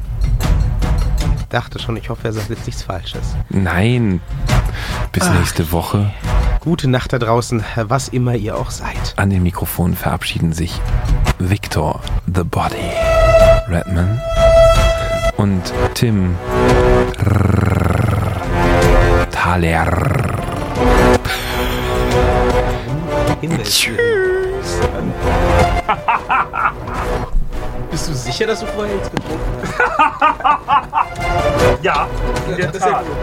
[1.38, 3.34] Ich dachte schon, ich hoffe, er sagt jetzt nichts Falsches.
[3.48, 4.20] Nein.
[5.12, 5.38] Bis Ach.
[5.38, 6.10] nächste Woche.
[6.60, 9.14] Gute Nacht da draußen, was immer ihr auch seid.
[9.16, 10.80] An den Mikrofonen verabschieden sich
[11.38, 12.76] Victor The Body
[13.68, 14.20] Redman
[15.36, 16.34] und Tim
[19.30, 19.86] Thaler.
[23.62, 24.17] Tschüss.
[28.08, 29.74] Bist du sicher, dass du vorher nichts getrunken hast?
[31.82, 32.06] ja,
[32.48, 33.02] in der das Tat.
[33.02, 33.14] Ist ja.